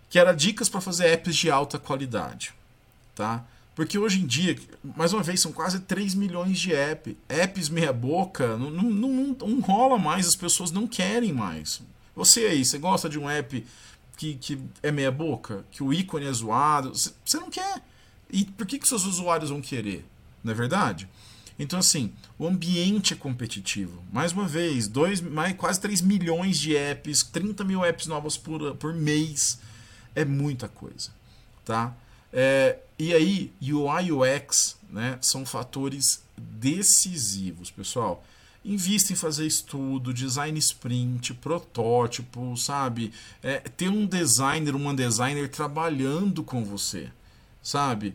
Que 0.07 0.19
era 0.19 0.33
dicas 0.33 0.69
para 0.69 0.81
fazer 0.81 1.07
apps 1.07 1.35
de 1.35 1.49
alta 1.49 1.79
qualidade. 1.79 2.53
Tá? 3.15 3.43
Porque 3.75 3.97
hoje 3.97 4.21
em 4.21 4.27
dia, 4.27 4.55
mais 4.95 5.13
uma 5.13 5.23
vez, 5.23 5.41
são 5.41 5.51
quase 5.51 5.79
3 5.79 6.13
milhões 6.13 6.59
de 6.59 6.73
apps. 6.73 7.15
Apps 7.27 7.69
meia 7.69 7.91
boca, 7.91 8.55
não, 8.55 8.69
não, 8.69 8.89
não, 8.91 9.37
não 9.39 9.59
rola 9.61 9.97
mais, 9.97 10.27
as 10.27 10.35
pessoas 10.35 10.69
não 10.69 10.85
querem 10.85 11.33
mais. 11.33 11.81
Você 12.15 12.41
aí, 12.41 12.63
você 12.63 12.77
gosta 12.77 13.09
de 13.09 13.17
um 13.17 13.27
app 13.27 13.65
que, 14.17 14.35
que 14.35 14.59
é 14.81 14.91
meia 14.91 15.11
boca, 15.11 15.65
que 15.71 15.83
o 15.83 15.93
ícone 15.93 16.25
é 16.25 16.31
zoado. 16.31 16.93
Você 16.93 17.37
não 17.37 17.49
quer. 17.49 17.81
E 18.31 18.45
por 18.45 18.65
que, 18.65 18.79
que 18.79 18.87
seus 18.87 19.05
usuários 19.05 19.49
vão 19.49 19.61
querer? 19.61 20.05
Não 20.43 20.51
é 20.51 20.55
verdade? 20.55 21.07
Então, 21.57 21.77
assim, 21.77 22.11
o 22.37 22.47
ambiente 22.47 23.13
é 23.13 23.15
competitivo. 23.15 24.03
Mais 24.11 24.31
uma 24.31 24.47
vez, 24.47 24.87
dois, 24.87 25.21
mais, 25.21 25.55
quase 25.55 25.79
3 25.79 26.01
milhões 26.01 26.57
de 26.57 26.75
apps, 26.75 27.23
30 27.23 27.63
mil 27.63 27.85
apps 27.85 28.07
novas 28.07 28.37
por, 28.37 28.75
por 28.75 28.93
mês. 28.93 29.59
É 30.15 30.25
muita 30.25 30.67
coisa. 30.67 31.11
Tá? 31.63 31.95
É, 32.31 32.79
e 32.97 33.13
aí, 33.13 33.53
UI 33.61 34.11
UX 34.11 34.77
né, 34.89 35.17
são 35.21 35.45
fatores 35.45 36.23
decisivos, 36.37 37.69
pessoal 37.69 38.23
invista 38.65 39.11
em 39.11 39.15
fazer 39.15 39.45
estudo, 39.45 40.13
design 40.13 40.57
sprint, 40.57 41.33
protótipo, 41.33 42.55
sabe? 42.55 43.11
É, 43.41 43.59
ter 43.59 43.89
um 43.89 44.05
designer, 44.05 44.75
uma 44.75 44.93
designer 44.93 45.49
trabalhando 45.49 46.43
com 46.43 46.63
você, 46.63 47.09
sabe? 47.61 48.13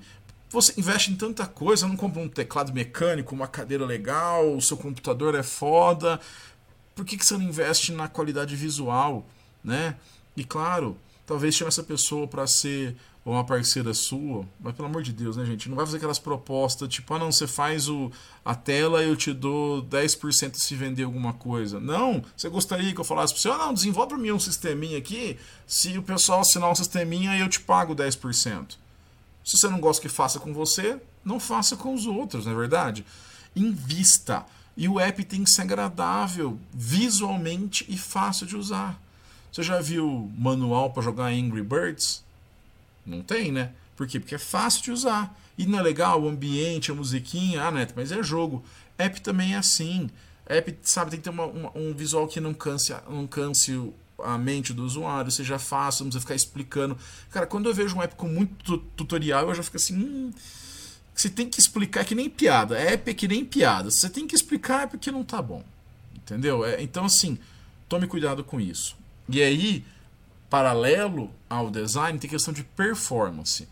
Você 0.50 0.72
investe 0.78 1.12
em 1.12 1.16
tanta 1.16 1.46
coisa, 1.46 1.86
não 1.86 1.96
compra 1.96 2.22
um 2.22 2.28
teclado 2.28 2.72
mecânico, 2.72 3.34
uma 3.34 3.46
cadeira 3.46 3.84
legal, 3.84 4.56
o 4.56 4.62
seu 4.62 4.78
computador 4.78 5.34
é 5.34 5.42
foda. 5.42 6.18
Por 6.94 7.04
que, 7.04 7.18
que 7.18 7.26
você 7.26 7.36
não 7.36 7.44
investe 7.44 7.92
na 7.92 8.08
qualidade 8.08 8.56
visual, 8.56 9.26
né? 9.62 9.96
E 10.34 10.44
claro, 10.44 10.96
talvez 11.26 11.54
chame 11.54 11.68
essa 11.68 11.82
pessoa 11.82 12.26
para 12.26 12.46
ser 12.46 12.96
ou 13.28 13.34
uma 13.34 13.44
parceira 13.44 13.92
sua, 13.92 14.46
mas 14.58 14.74
pelo 14.74 14.88
amor 14.88 15.02
de 15.02 15.12
Deus, 15.12 15.36
né, 15.36 15.44
gente? 15.44 15.68
Não 15.68 15.76
vai 15.76 15.84
fazer 15.84 15.98
aquelas 15.98 16.18
propostas 16.18 16.88
tipo, 16.88 17.12
ah, 17.12 17.18
não, 17.18 17.30
você 17.30 17.46
faz 17.46 17.86
o, 17.86 18.10
a 18.42 18.54
tela 18.54 19.04
e 19.04 19.08
eu 19.10 19.14
te 19.14 19.34
dou 19.34 19.82
10% 19.82 20.54
se 20.54 20.74
vender 20.74 21.02
alguma 21.02 21.34
coisa. 21.34 21.78
Não, 21.78 22.24
você 22.34 22.48
gostaria 22.48 22.90
que 22.90 22.98
eu 22.98 23.04
falasse 23.04 23.34
para 23.34 23.42
você, 23.42 23.48
ah, 23.50 23.58
não, 23.58 23.74
desenvolve 23.74 24.08
para 24.08 24.16
mim 24.16 24.30
um 24.30 24.40
sisteminha 24.40 24.96
aqui, 24.96 25.36
se 25.66 25.98
o 25.98 26.02
pessoal 26.02 26.40
assinar 26.40 26.70
um 26.70 26.74
sisteminha 26.74 27.36
eu 27.36 27.50
te 27.50 27.60
pago 27.60 27.94
10%. 27.94 28.78
Se 29.44 29.58
você 29.58 29.68
não 29.68 29.78
gosta 29.78 30.00
que 30.00 30.08
faça 30.08 30.40
com 30.40 30.54
você, 30.54 30.98
não 31.22 31.38
faça 31.38 31.76
com 31.76 31.92
os 31.92 32.06
outros, 32.06 32.46
não 32.46 32.52
é 32.52 32.56
verdade? 32.56 33.04
Invista. 33.54 34.46
E 34.74 34.88
o 34.88 34.98
app 34.98 35.22
tem 35.24 35.44
que 35.44 35.50
ser 35.50 35.62
agradável 35.62 36.58
visualmente 36.72 37.84
e 37.90 37.98
fácil 37.98 38.46
de 38.46 38.56
usar. 38.56 38.98
Você 39.52 39.62
já 39.62 39.82
viu 39.82 40.32
manual 40.34 40.92
para 40.94 41.02
jogar 41.02 41.26
Angry 41.26 41.62
Birds? 41.62 42.26
Não 43.08 43.22
tem, 43.22 43.50
né? 43.50 43.72
Por 43.96 44.06
quê? 44.06 44.20
Porque 44.20 44.34
é 44.34 44.38
fácil 44.38 44.82
de 44.82 44.92
usar. 44.92 45.36
E 45.56 45.66
não 45.66 45.78
é 45.78 45.82
legal 45.82 46.22
o 46.22 46.28
ambiente, 46.28 46.90
a 46.90 46.94
musiquinha, 46.94 47.64
ah, 47.64 47.70
Neto, 47.70 47.94
mas 47.96 48.12
é 48.12 48.22
jogo. 48.22 48.64
App 48.96 49.20
também 49.20 49.54
é 49.54 49.58
assim. 49.58 50.08
App, 50.46 50.78
sabe, 50.82 51.10
tem 51.10 51.18
que 51.18 51.24
ter 51.24 51.30
uma, 51.30 51.46
uma, 51.46 51.76
um 51.76 51.92
visual 51.92 52.28
que 52.28 52.40
não 52.40 52.54
canse, 52.54 52.94
não 53.08 53.26
canse 53.26 53.92
a 54.22 54.36
mente 54.36 54.72
do 54.72 54.84
usuário, 54.84 55.30
seja 55.30 55.58
fácil, 55.58 56.04
não 56.04 56.10
precisa 56.10 56.20
ficar 56.20 56.34
explicando. 56.34 56.96
Cara, 57.30 57.46
quando 57.46 57.68
eu 57.68 57.74
vejo 57.74 57.96
um 57.96 58.02
app 58.02 58.14
com 58.16 58.28
muito 58.28 58.78
tutorial, 58.96 59.48
eu 59.48 59.54
já 59.54 59.62
fico 59.62 59.76
assim. 59.76 59.96
Hum, 59.96 60.32
você 61.14 61.28
tem 61.28 61.48
que 61.48 61.58
explicar 61.58 62.02
é 62.02 62.04
que 62.04 62.14
nem 62.14 62.30
piada. 62.30 62.78
App 62.78 63.10
é 63.10 63.14
que 63.14 63.26
nem 63.26 63.44
piada. 63.44 63.90
Você 63.90 64.08
tem 64.08 64.26
que 64.26 64.34
explicar 64.34 64.84
é 64.84 64.86
porque 64.86 65.10
não 65.10 65.24
tá 65.24 65.42
bom. 65.42 65.64
Entendeu? 66.14 66.64
É, 66.64 66.82
então, 66.82 67.04
assim, 67.04 67.38
tome 67.88 68.06
cuidado 68.06 68.44
com 68.44 68.60
isso. 68.60 68.96
E 69.28 69.42
aí, 69.42 69.84
paralelo 70.48 71.30
ao 71.48 71.70
design, 71.70 72.18
tem 72.18 72.30
questão 72.30 72.52
de 72.52 72.64
performance. 72.64 73.68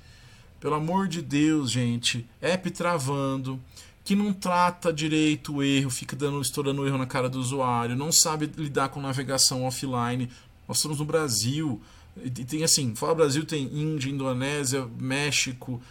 Pelo 0.61 0.75
amor 0.75 1.09
de 1.09 1.23
Deus, 1.23 1.71
gente, 1.71 2.29
app 2.41 2.71
travando, 2.71 3.61
que 4.05 4.15
não 4.15 4.33
trata 4.33 4.93
direito 4.93 5.57
o 5.57 5.63
erro, 5.63 5.91
fica 5.91 6.15
dando, 6.15 6.41
estourando 6.41 6.87
erro 6.87 6.99
na 6.99 7.07
cara 7.07 7.29
do 7.29 7.39
usuário, 7.39 7.97
não 7.97 8.13
sabe 8.13 8.51
lidar 8.57 8.89
com 8.89 9.01
navegação 9.01 9.65
offline. 9.65 10.31
Nós 10.67 10.79
estamos 10.79 10.99
no 10.99 11.05
Brasil, 11.05 11.81
e 12.25 12.31
tem 12.31 12.65
assim, 12.65 12.95
fora 12.95 13.15
Brasil 13.15 13.45
tem 13.45 13.65
Índia, 13.65 14.11
Indonésia, 14.11 14.89
México, 14.99 15.83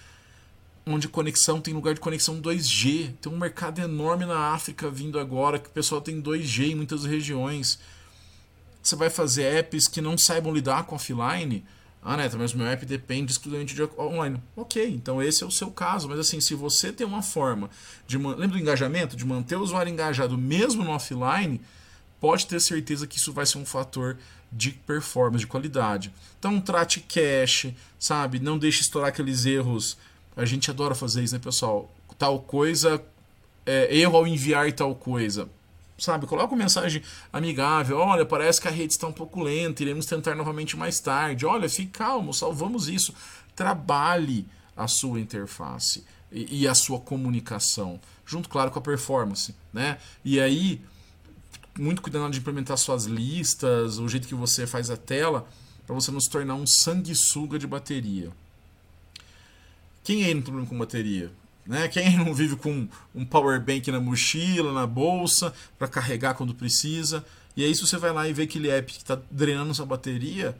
onde 0.85 1.07
conexão 1.07 1.59
tem 1.59 1.73
lugar 1.73 1.93
de 1.93 1.99
conexão 1.99 2.41
2G. 2.41 3.13
Tem 3.21 3.31
um 3.31 3.37
mercado 3.37 3.79
enorme 3.79 4.25
na 4.25 4.53
África 4.53 4.89
vindo 4.89 5.19
agora, 5.19 5.59
que 5.59 5.67
o 5.67 5.71
pessoal 5.71 6.01
tem 6.01 6.21
2G 6.21 6.71
em 6.71 6.75
muitas 6.75 7.05
regiões. 7.05 7.79
Você 8.85 8.95
vai 8.95 9.09
fazer 9.09 9.45
apps 9.45 9.87
que 9.87 9.99
não 9.99 10.15
saibam 10.15 10.53
lidar 10.53 10.83
com 10.83 10.95
offline, 10.95 11.65
ah, 12.03 12.15
Neto, 12.15 12.37
mas 12.37 12.53
meu 12.53 12.67
app 12.67 12.85
depende 12.85 13.31
exclusivamente 13.31 13.73
de 13.73 13.81
online. 13.97 14.39
Ok, 14.55 14.87
então 14.93 15.23
esse 15.23 15.43
é 15.43 15.47
o 15.47 15.49
seu 15.49 15.71
caso. 15.71 16.07
Mas 16.07 16.19
assim, 16.19 16.39
se 16.39 16.53
você 16.53 16.91
tem 16.91 17.05
uma 17.05 17.23
forma 17.23 17.67
de. 18.05 18.15
Lembra 18.15 18.49
do 18.49 18.59
engajamento? 18.59 19.15
De 19.15 19.25
manter 19.25 19.55
o 19.55 19.61
usuário 19.61 19.91
engajado 19.91 20.37
mesmo 20.37 20.83
no 20.83 20.91
offline, 20.91 21.59
pode 22.21 22.45
ter 22.45 22.61
certeza 22.61 23.07
que 23.07 23.17
isso 23.17 23.33
vai 23.33 23.47
ser 23.47 23.57
um 23.57 23.65
fator 23.65 24.19
de 24.51 24.69
performance, 24.69 25.39
de 25.39 25.47
qualidade. 25.47 26.13
Então 26.37 26.61
trate 26.61 26.99
cache, 26.99 27.75
sabe? 27.97 28.39
Não 28.39 28.55
deixe 28.55 28.81
estourar 28.81 29.09
aqueles 29.09 29.47
erros. 29.47 29.97
A 30.37 30.45
gente 30.45 30.69
adora 30.69 30.93
fazer 30.93 31.23
isso, 31.23 31.33
né, 31.33 31.41
pessoal? 31.43 31.91
Tal 32.19 32.39
coisa. 32.39 33.03
É, 33.65 33.97
erro 33.97 34.15
ao 34.15 34.27
enviar 34.27 34.71
tal 34.73 34.93
coisa 34.93 35.49
sabe, 35.97 36.25
coloca 36.25 36.53
uma 36.53 36.63
mensagem 36.63 37.01
amigável, 37.31 37.97
olha, 37.97 38.25
parece 38.25 38.59
que 38.59 38.67
a 38.67 38.71
rede 38.71 38.93
está 38.93 39.07
um 39.07 39.13
pouco 39.13 39.41
lenta, 39.41 39.81
iremos 39.81 40.05
tentar 40.05 40.35
novamente 40.35 40.75
mais 40.75 40.99
tarde. 40.99 41.45
Olha, 41.45 41.69
fique 41.69 41.91
calmo, 41.91 42.33
salvamos 42.33 42.87
isso. 42.87 43.13
Trabalhe 43.55 44.45
a 44.75 44.87
sua 44.87 45.19
interface 45.19 46.03
e, 46.31 46.63
e 46.63 46.67
a 46.67 46.75
sua 46.75 46.99
comunicação, 46.99 47.99
junto, 48.25 48.49
claro, 48.49 48.71
com 48.71 48.79
a 48.79 48.81
performance, 48.81 49.55
né? 49.73 49.97
E 50.23 50.39
aí, 50.39 50.81
muito 51.79 52.01
cuidado 52.01 52.29
de 52.29 52.39
implementar 52.39 52.77
suas 52.77 53.05
listas, 53.05 53.97
o 53.97 54.07
jeito 54.09 54.27
que 54.27 54.35
você 54.35 54.67
faz 54.67 54.89
a 54.89 54.97
tela, 54.97 55.47
para 55.85 55.95
você 55.95 56.11
não 56.11 56.19
se 56.19 56.29
tornar 56.29 56.55
um 56.55 56.67
sanguessuga 56.67 57.57
de 57.57 57.67
bateria. 57.67 58.31
Quem 60.03 60.25
aí 60.25 60.33
não 60.33 60.41
tem 60.41 60.51
problema 60.51 60.67
com 60.67 60.77
bateria? 60.77 61.31
Né? 61.65 61.87
Quem 61.87 62.17
não 62.17 62.33
vive 62.33 62.55
com 62.55 62.87
um 63.13 63.25
power 63.25 63.59
bank 63.59 63.89
na 63.91 63.99
mochila, 63.99 64.71
na 64.71 64.85
bolsa, 64.85 65.53
para 65.77 65.87
carregar 65.87 66.35
quando 66.35 66.53
precisa. 66.53 67.25
E 67.57 67.63
aí, 67.63 67.73
se 67.73 67.81
você 67.81 67.97
vai 67.97 68.11
lá 68.11 68.27
e 68.27 68.33
vê 68.33 68.43
aquele 68.43 68.69
app 68.69 68.91
que 68.91 68.99
está 68.99 69.19
drenando 69.31 69.73
sua 69.73 69.85
bateria, 69.85 70.55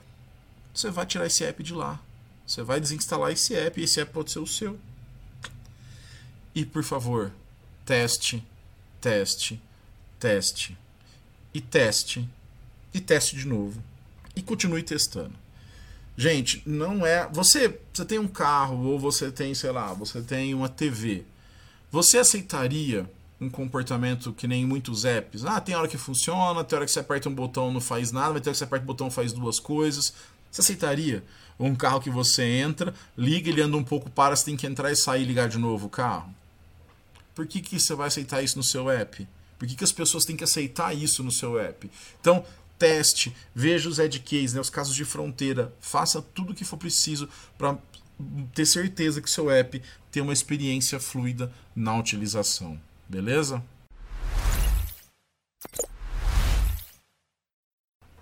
você 0.73 0.89
vai 0.89 1.05
tirar 1.05 1.27
esse 1.27 1.43
app 1.43 1.61
de 1.61 1.73
lá. 1.73 1.99
Você 2.45 2.63
vai 2.63 2.79
desinstalar 2.79 3.31
esse 3.31 3.55
app 3.55 3.79
e 3.79 3.83
esse 3.83 3.99
app 3.99 4.11
pode 4.11 4.31
ser 4.31 4.39
o 4.39 4.47
seu. 4.47 4.79
E 6.53 6.65
por 6.65 6.83
favor, 6.83 7.31
teste, 7.85 8.43
teste, 9.01 9.61
teste. 10.19 10.77
E 11.53 11.61
teste. 11.61 12.29
E 12.93 12.99
teste 12.99 13.35
de 13.35 13.45
novo. 13.45 13.83
E 14.35 14.41
continue 14.41 14.83
testando. 14.83 15.44
Gente, 16.17 16.61
não 16.65 17.05
é. 17.05 17.27
Você, 17.31 17.79
você 17.93 18.05
tem 18.05 18.19
um 18.19 18.27
carro 18.27 18.85
ou 18.85 18.99
você 18.99 19.31
tem, 19.31 19.53
sei 19.53 19.71
lá, 19.71 19.93
você 19.93 20.21
tem 20.21 20.53
uma 20.53 20.69
TV. 20.69 21.25
Você 21.91 22.17
aceitaria 22.17 23.09
um 23.39 23.49
comportamento 23.49 24.31
que 24.31 24.47
nem 24.47 24.65
muitos 24.65 25.03
apps? 25.03 25.43
Ah, 25.43 25.59
tem 25.59 25.75
hora 25.75 25.87
que 25.87 25.97
funciona, 25.97 26.63
tem 26.63 26.77
hora 26.77 26.85
que 26.85 26.91
você 26.91 26.99
aperta 26.99 27.27
um 27.27 27.33
botão 27.35 27.71
não 27.71 27.81
faz 27.81 28.11
nada, 28.11 28.33
mas 28.33 28.41
tem 28.41 28.49
hora 28.49 28.53
que 28.53 28.57
você 28.57 28.63
aperta 28.63 28.83
um 28.83 28.87
botão 28.87 29.11
faz 29.11 29.33
duas 29.33 29.59
coisas. 29.59 30.13
Você 30.49 30.61
aceitaria? 30.61 31.23
Um 31.59 31.75
carro 31.75 31.99
que 31.99 32.09
você 32.09 32.43
entra, 32.43 32.93
liga, 33.17 33.49
ele 33.49 33.61
anda 33.61 33.75
um 33.75 33.83
pouco, 33.83 34.09
para, 34.09 34.35
você 34.35 34.45
tem 34.45 34.57
que 34.57 34.67
entrar 34.67 34.91
e 34.91 34.95
sair 34.95 35.23
e 35.23 35.25
ligar 35.25 35.49
de 35.49 35.57
novo 35.57 35.87
o 35.87 35.89
carro. 35.89 36.33
Por 37.33 37.45
que, 37.45 37.61
que 37.61 37.77
você 37.77 37.93
vai 37.93 38.07
aceitar 38.07 38.41
isso 38.41 38.57
no 38.57 38.63
seu 38.63 38.89
app? 38.89 39.27
Por 39.59 39.67
que, 39.67 39.75
que 39.75 39.83
as 39.83 39.91
pessoas 39.91 40.23
têm 40.25 40.35
que 40.35 40.43
aceitar 40.43 40.93
isso 40.93 41.23
no 41.23 41.31
seu 41.31 41.59
app? 41.59 41.89
Então, 42.19 42.45
teste, 42.77 43.35
veja 43.53 43.89
os 43.89 43.99
edge 43.99 44.19
cases, 44.19 44.53
né, 44.53 44.61
os 44.61 44.69
casos 44.69 44.95
de 44.95 45.05
fronteira, 45.05 45.73
faça 45.79 46.21
tudo 46.21 46.51
o 46.51 46.55
que 46.55 46.65
for 46.65 46.77
preciso 46.77 47.29
para 47.57 47.77
ter 48.53 48.65
certeza 48.65 49.21
que 49.21 49.29
seu 49.29 49.49
app 49.49 49.81
tem 50.11 50.23
uma 50.23 50.33
experiência 50.33 50.99
fluida 50.99 51.51
na 51.75 51.97
utilização. 51.97 52.79
Beleza? 53.07 53.63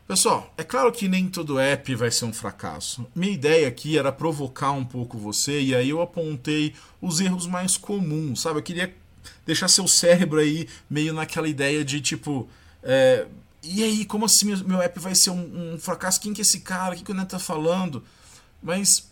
Pessoal, 0.07 0.53
é 0.57 0.63
claro 0.63 0.91
que 0.91 1.07
nem 1.07 1.29
todo 1.29 1.57
app 1.57 1.95
vai 1.95 2.11
ser 2.11 2.25
um 2.25 2.33
fracasso. 2.33 3.07
Minha 3.15 3.33
ideia 3.33 3.67
aqui 3.67 3.97
era 3.97 4.11
provocar 4.11 4.71
um 4.71 4.83
pouco 4.83 5.17
você 5.17 5.61
e 5.61 5.73
aí 5.73 5.89
eu 5.89 6.01
apontei 6.01 6.75
os 7.01 7.21
erros 7.21 7.47
mais 7.47 7.77
comuns, 7.77 8.41
sabe? 8.41 8.59
Eu 8.59 8.63
queria 8.63 8.93
deixar 9.45 9.67
seu 9.67 9.87
cérebro 9.87 10.39
aí 10.39 10.67
meio 10.89 11.13
naquela 11.13 11.47
ideia 11.47 11.83
de 11.85 12.01
tipo. 12.01 12.49
É, 12.83 13.25
e 13.63 13.81
aí, 13.81 14.05
como 14.05 14.25
assim 14.25 14.45
meu, 14.65 14.81
app 14.81 14.99
vai 14.99 15.15
ser 15.15 15.29
um, 15.29 15.73
um, 15.73 15.79
fracasso? 15.79 16.19
Quem 16.19 16.33
que 16.33 16.41
é 16.41 16.43
esse 16.43 16.59
cara? 16.59 16.93
O 16.93 16.97
que, 16.97 17.03
que 17.03 17.11
o 17.11 17.15
Neto 17.15 17.29
tá 17.29 17.39
falando? 17.39 18.03
Mas 18.61 19.09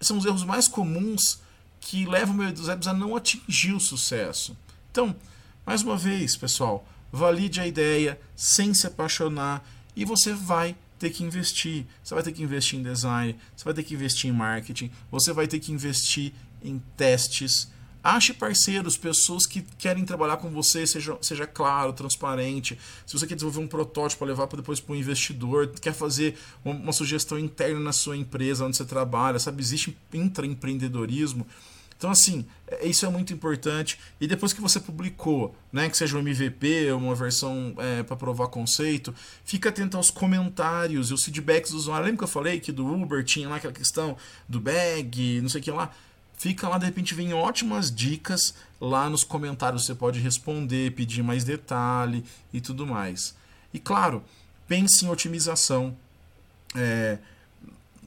são 0.00 0.18
os 0.18 0.24
erros 0.24 0.42
mais 0.42 0.66
comuns 0.66 1.40
que 1.80 2.04
levam 2.04 2.34
meus 2.34 2.68
apps 2.68 2.88
a 2.88 2.92
não 2.92 3.14
atingir 3.14 3.72
o 3.72 3.80
sucesso. 3.80 4.56
Então, 4.90 5.14
mais 5.64 5.82
uma 5.82 5.96
vez, 5.96 6.36
pessoal, 6.36 6.86
valide 7.12 7.60
a 7.60 7.66
ideia 7.66 8.20
sem 8.34 8.74
se 8.74 8.86
apaixonar 8.86 9.64
e 9.94 10.04
você 10.04 10.32
vai 10.32 10.76
ter 10.98 11.10
que 11.10 11.22
investir. 11.22 11.86
Você 12.02 12.14
vai 12.14 12.22
ter 12.22 12.32
que 12.32 12.42
investir 12.42 12.78
em 12.78 12.82
design, 12.82 13.38
você 13.54 13.64
vai 13.64 13.74
ter 13.74 13.84
que 13.84 13.94
investir 13.94 14.28
em 14.28 14.32
marketing, 14.32 14.90
você 15.10 15.32
vai 15.32 15.46
ter 15.46 15.60
que 15.60 15.70
investir 15.70 16.32
em 16.62 16.82
testes 16.96 17.70
Ache 18.04 18.34
parceiros, 18.34 18.98
pessoas 18.98 19.46
que 19.46 19.62
querem 19.78 20.04
trabalhar 20.04 20.36
com 20.36 20.50
você, 20.50 20.86
seja, 20.86 21.16
seja 21.22 21.46
claro, 21.46 21.90
transparente. 21.94 22.78
Se 23.06 23.18
você 23.18 23.26
quer 23.26 23.34
desenvolver 23.34 23.60
um 23.60 23.66
protótipo 23.66 24.18
para 24.18 24.28
levar 24.28 24.46
para 24.46 24.58
depois 24.58 24.78
para 24.78 24.94
um 24.94 24.98
investidor, 24.98 25.68
quer 25.80 25.94
fazer 25.94 26.36
uma, 26.62 26.92
sugestão 26.92 27.38
interna 27.38 27.80
na 27.80 27.92
sua 27.94 28.14
empresa 28.14 28.66
onde 28.66 28.76
você 28.76 28.84
trabalha, 28.84 29.38
sabe? 29.38 29.62
Existe 29.62 29.96
intraempreendedorismo. 30.12 31.46
Então, 31.96 32.10
assim, 32.10 32.44
é, 32.68 32.86
isso 32.86 33.06
é 33.06 33.08
muito 33.08 33.32
importante. 33.32 33.98
E 34.20 34.26
depois 34.26 34.52
que 34.52 34.60
você 34.60 34.78
publicou, 34.78 35.56
né, 35.72 35.88
que 35.88 35.96
seja 35.96 36.14
um 36.14 36.20
MVP, 36.20 36.92
uma 36.92 37.14
versão 37.14 37.74
é, 37.78 38.02
para 38.02 38.16
provar 38.16 38.48
conceito, 38.48 39.14
fica 39.46 39.70
atento 39.70 39.96
aos 39.96 40.10
comentários 40.10 41.10
e 41.10 41.14
os 41.14 41.24
feedbacks 41.24 41.70
do 41.70 41.78
usuário. 41.78 42.04
Lembra 42.04 42.18
que 42.18 42.24
eu 42.24 42.28
falei 42.28 42.60
que 42.60 42.70
do 42.70 42.86
Uber 42.86 43.24
tinha 43.24 43.48
lá 43.48 43.56
aquela 43.56 43.72
questão 43.72 44.14
do 44.46 44.60
bag, 44.60 45.40
não 45.40 45.48
sei 45.48 45.62
o 45.62 45.64
que 45.64 45.70
lá? 45.70 45.90
Fica 46.36 46.68
lá, 46.68 46.78
de 46.78 46.84
repente 46.84 47.14
vem 47.14 47.32
ótimas 47.32 47.94
dicas 47.94 48.54
lá 48.80 49.08
nos 49.08 49.24
comentários. 49.24 49.86
Você 49.86 49.94
pode 49.94 50.20
responder, 50.20 50.92
pedir 50.92 51.22
mais 51.22 51.44
detalhe 51.44 52.24
e 52.52 52.60
tudo 52.60 52.86
mais. 52.86 53.34
E 53.72 53.78
claro, 53.78 54.22
pense 54.68 55.04
em 55.04 55.08
otimização. 55.08 55.96
É, 56.74 57.18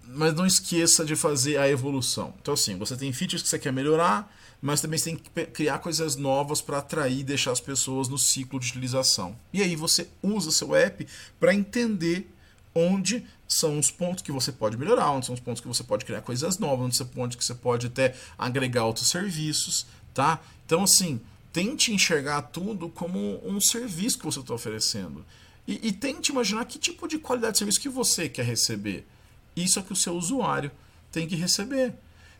mas 0.09 0.33
não 0.33 0.45
esqueça 0.45 1.03
de 1.03 1.15
fazer 1.15 1.57
a 1.57 1.67
evolução. 1.69 2.33
Então, 2.41 2.53
assim, 2.53 2.77
você 2.77 2.95
tem 2.95 3.11
features 3.11 3.41
que 3.41 3.49
você 3.49 3.59
quer 3.59 3.73
melhorar, 3.73 4.33
mas 4.61 4.81
também 4.81 4.97
você 4.97 5.11
tem 5.11 5.15
que 5.17 5.45
criar 5.47 5.79
coisas 5.79 6.15
novas 6.15 6.61
para 6.61 6.77
atrair 6.79 7.19
e 7.19 7.23
deixar 7.23 7.51
as 7.51 7.59
pessoas 7.59 8.07
no 8.07 8.17
ciclo 8.17 8.59
de 8.59 8.67
utilização. 8.67 9.35
E 9.51 9.61
aí 9.61 9.75
você 9.75 10.07
usa 10.23 10.51
seu 10.51 10.75
app 10.75 11.05
para 11.39 11.53
entender 11.53 12.29
onde 12.77 13.25
são 13.47 13.79
os 13.79 13.89
pontos 13.89 14.21
que 14.21 14.31
você 14.31 14.51
pode 14.51 14.77
melhorar, 14.77 15.11
onde 15.11 15.25
são 15.25 15.33
os 15.33 15.41
pontos 15.41 15.61
que 15.61 15.67
você 15.67 15.83
pode 15.83 16.05
criar 16.05 16.21
coisas 16.21 16.59
novas, 16.59 16.85
onde 16.85 16.97
você 16.97 17.05
pode 17.05 17.37
que 17.37 17.43
você 17.43 17.55
pode 17.55 17.87
até 17.87 18.15
agregar 18.37 18.85
outros 18.85 19.09
serviços, 19.09 19.87
tá? 20.13 20.39
Então 20.65 20.83
assim, 20.83 21.19
tente 21.51 21.93
enxergar 21.93 22.41
tudo 22.43 22.89
como 22.89 23.41
um 23.43 23.59
serviço 23.59 24.19
que 24.19 24.25
você 24.25 24.39
está 24.39 24.53
oferecendo 24.53 25.25
e, 25.67 25.89
e, 25.89 25.91
tente 25.91 26.31
imaginar 26.31 26.63
que 26.63 26.79
tipo 26.79 27.07
de 27.07 27.19
qualidade 27.19 27.53
de 27.53 27.57
serviço 27.57 27.81
que 27.81 27.89
você 27.89 28.29
quer 28.29 28.45
receber. 28.45 29.05
Isso 29.53 29.77
é 29.79 29.81
que 29.81 29.91
o 29.91 29.97
seu 29.97 30.15
usuário 30.15 30.71
tem 31.11 31.27
que 31.27 31.35
receber. 31.35 31.93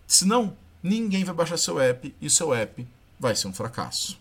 Senão, 0.07 0.55
ninguém 0.81 1.25
vai 1.25 1.35
baixar 1.35 1.57
seu 1.57 1.77
app 1.77 2.15
e 2.21 2.29
seu 2.29 2.53
app 2.53 2.87
vai 3.19 3.35
ser 3.35 3.47
um 3.49 3.53
fracasso. 3.53 4.17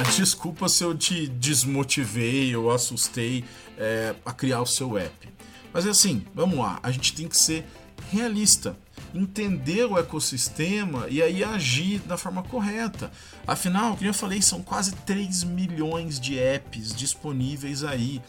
desculpa 0.16 0.68
se 0.68 0.84
eu 0.84 0.96
te 0.96 1.26
desmotivei 1.26 2.54
ou 2.56 2.70
assustei 2.70 3.44
é, 3.76 4.14
a 4.24 4.32
criar 4.32 4.62
o 4.62 4.66
seu 4.66 4.96
app. 4.96 5.28
Mas 5.72 5.86
assim, 5.86 6.24
vamos 6.34 6.58
lá, 6.58 6.78
a 6.82 6.90
gente 6.90 7.14
tem 7.14 7.26
que 7.26 7.36
ser 7.36 7.64
realista, 8.10 8.76
entender 9.14 9.84
o 9.84 9.98
ecossistema 9.98 11.06
e 11.08 11.22
aí 11.22 11.42
agir 11.42 12.00
da 12.00 12.16
forma 12.16 12.42
correta. 12.42 13.10
Afinal, 13.46 13.96
como 13.96 14.08
eu 14.08 14.14
falei, 14.14 14.42
são 14.42 14.62
quase 14.62 14.92
3 14.92 15.44
milhões 15.44 16.20
de 16.20 16.38
apps 16.38 16.94
disponíveis 16.94 17.84
aí. 17.84 18.20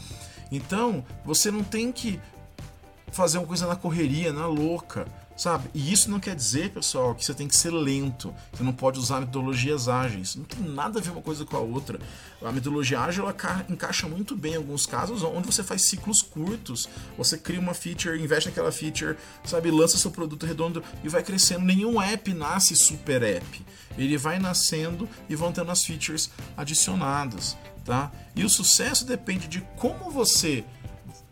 Então, 0.51 1.03
você 1.25 1.49
não 1.49 1.63
tem 1.63 1.91
que 1.91 2.19
fazer 3.11 3.37
uma 3.37 3.47
coisa 3.47 3.67
na 3.67 3.75
correria, 3.75 4.33
na 4.33 4.47
louca. 4.47 5.07
Sabe? 5.35 5.69
E 5.73 5.91
isso 5.91 6.11
não 6.11 6.19
quer 6.19 6.35
dizer, 6.35 6.69
pessoal, 6.69 7.15
que 7.15 7.25
você 7.25 7.33
tem 7.33 7.47
que 7.47 7.55
ser 7.55 7.71
lento. 7.71 8.33
Você 8.51 8.63
não 8.63 8.71
pode 8.71 8.99
usar 8.99 9.19
metodologias 9.19 9.87
ágeis. 9.87 10.35
Não 10.35 10.45
tem 10.45 10.61
nada 10.61 10.99
a 10.99 11.01
ver 11.01 11.09
uma 11.09 11.21
coisa 11.21 11.43
com 11.43 11.57
a 11.57 11.59
outra. 11.59 11.99
A 12.41 12.51
metodologia 12.51 12.99
ágil 12.99 13.23
ela 13.23 13.35
encaixa 13.69 14.07
muito 14.07 14.35
bem 14.35 14.53
em 14.53 14.57
alguns 14.57 14.85
casos 14.85 15.23
onde 15.23 15.47
você 15.47 15.63
faz 15.63 15.81
ciclos 15.83 16.21
curtos. 16.21 16.87
Você 17.17 17.37
cria 17.37 17.59
uma 17.59 17.73
feature, 17.73 18.21
investe 18.21 18.49
naquela 18.49 18.71
feature, 18.71 19.17
sabe, 19.43 19.71
lança 19.71 19.97
seu 19.97 20.11
produto 20.11 20.45
redondo 20.45 20.83
e 21.03 21.09
vai 21.09 21.23
crescendo. 21.23 21.65
Nenhum 21.65 21.99
app 21.99 22.31
nasce 22.33 22.75
super 22.75 23.23
app. 23.23 23.65
Ele 23.97 24.17
vai 24.17 24.37
nascendo 24.37 25.09
e 25.27 25.35
vão 25.35 25.51
tendo 25.51 25.71
as 25.71 25.83
features 25.83 26.29
adicionadas, 26.55 27.57
tá? 27.83 28.11
E 28.35 28.43
o 28.43 28.49
sucesso 28.49 29.05
depende 29.05 29.47
de 29.47 29.61
como 29.77 30.11
você 30.11 30.63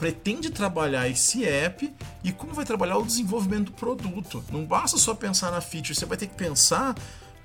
pretende 0.01 0.49
trabalhar 0.49 1.07
esse 1.07 1.45
app 1.45 1.93
e 2.23 2.31
como 2.31 2.55
vai 2.55 2.65
trabalhar 2.65 2.97
o 2.97 3.05
desenvolvimento 3.05 3.65
do 3.65 3.73
produto. 3.73 4.43
Não 4.51 4.65
basta 4.65 4.97
só 4.97 5.13
pensar 5.13 5.51
na 5.51 5.61
feature, 5.61 5.93
você 5.93 6.07
vai 6.07 6.17
ter 6.17 6.25
que 6.25 6.33
pensar 6.33 6.95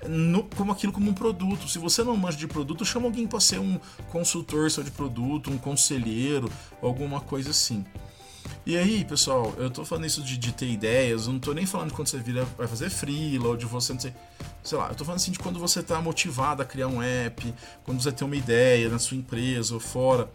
no, 0.07 0.43
como 0.43 0.71
aquilo 0.71 0.91
como 0.91 1.07
um 1.07 1.13
produto. 1.13 1.69
Se 1.69 1.77
você 1.77 2.03
não 2.03 2.17
manja 2.17 2.35
de 2.35 2.47
produto, 2.47 2.83
chama 2.83 3.05
alguém 3.05 3.27
para 3.27 3.39
ser 3.39 3.59
um 3.59 3.79
consultor 4.09 4.71
só 4.71 4.81
de 4.81 4.89
produto, 4.89 5.51
um 5.51 5.57
conselheiro, 5.59 6.51
alguma 6.81 7.21
coisa 7.21 7.51
assim. 7.51 7.85
E 8.65 8.75
aí, 8.75 9.05
pessoal, 9.05 9.53
eu 9.59 9.69
tô 9.69 9.85
falando 9.85 10.07
isso 10.07 10.23
de, 10.23 10.35
de 10.35 10.51
ter 10.51 10.67
ideias, 10.67 11.27
eu 11.27 11.33
não 11.33 11.39
tô 11.39 11.53
nem 11.53 11.67
falando 11.67 11.89
de 11.89 11.93
quando 11.93 12.07
você 12.07 12.17
vira, 12.17 12.43
vai 12.57 12.67
fazer 12.67 12.89
freela 12.89 13.49
ou 13.49 13.55
de 13.55 13.67
você 13.67 13.93
não 13.93 13.99
sei. 13.99 14.15
Sei 14.63 14.75
lá, 14.75 14.89
eu 14.89 14.95
tô 14.95 15.05
falando 15.05 15.21
assim 15.21 15.31
de 15.31 15.37
quando 15.37 15.59
você 15.59 15.83
tá 15.83 16.01
motivado 16.01 16.63
a 16.63 16.65
criar 16.65 16.87
um 16.87 17.03
app, 17.03 17.53
quando 17.83 18.01
você 18.01 18.11
tem 18.11 18.25
uma 18.25 18.35
ideia 18.35 18.89
na 18.89 18.97
sua 18.97 19.15
empresa 19.15 19.75
ou 19.75 19.79
fora. 19.79 20.27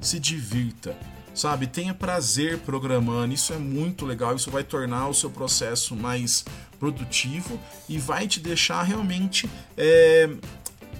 Se 0.00 0.20
divirta 0.20 0.96
sabe? 1.34 1.66
Tenha 1.66 1.92
prazer 1.92 2.58
programando, 2.58 3.34
isso 3.34 3.52
é 3.52 3.58
muito 3.58 4.06
legal, 4.06 4.34
isso 4.36 4.50
vai 4.50 4.62
tornar 4.62 5.08
o 5.08 5.14
seu 5.14 5.30
processo 5.30 5.96
mais 5.96 6.44
produtivo 6.78 7.58
e 7.88 7.98
vai 7.98 8.28
te 8.28 8.40
deixar 8.40 8.82
realmente 8.82 9.48
é, 9.76 10.30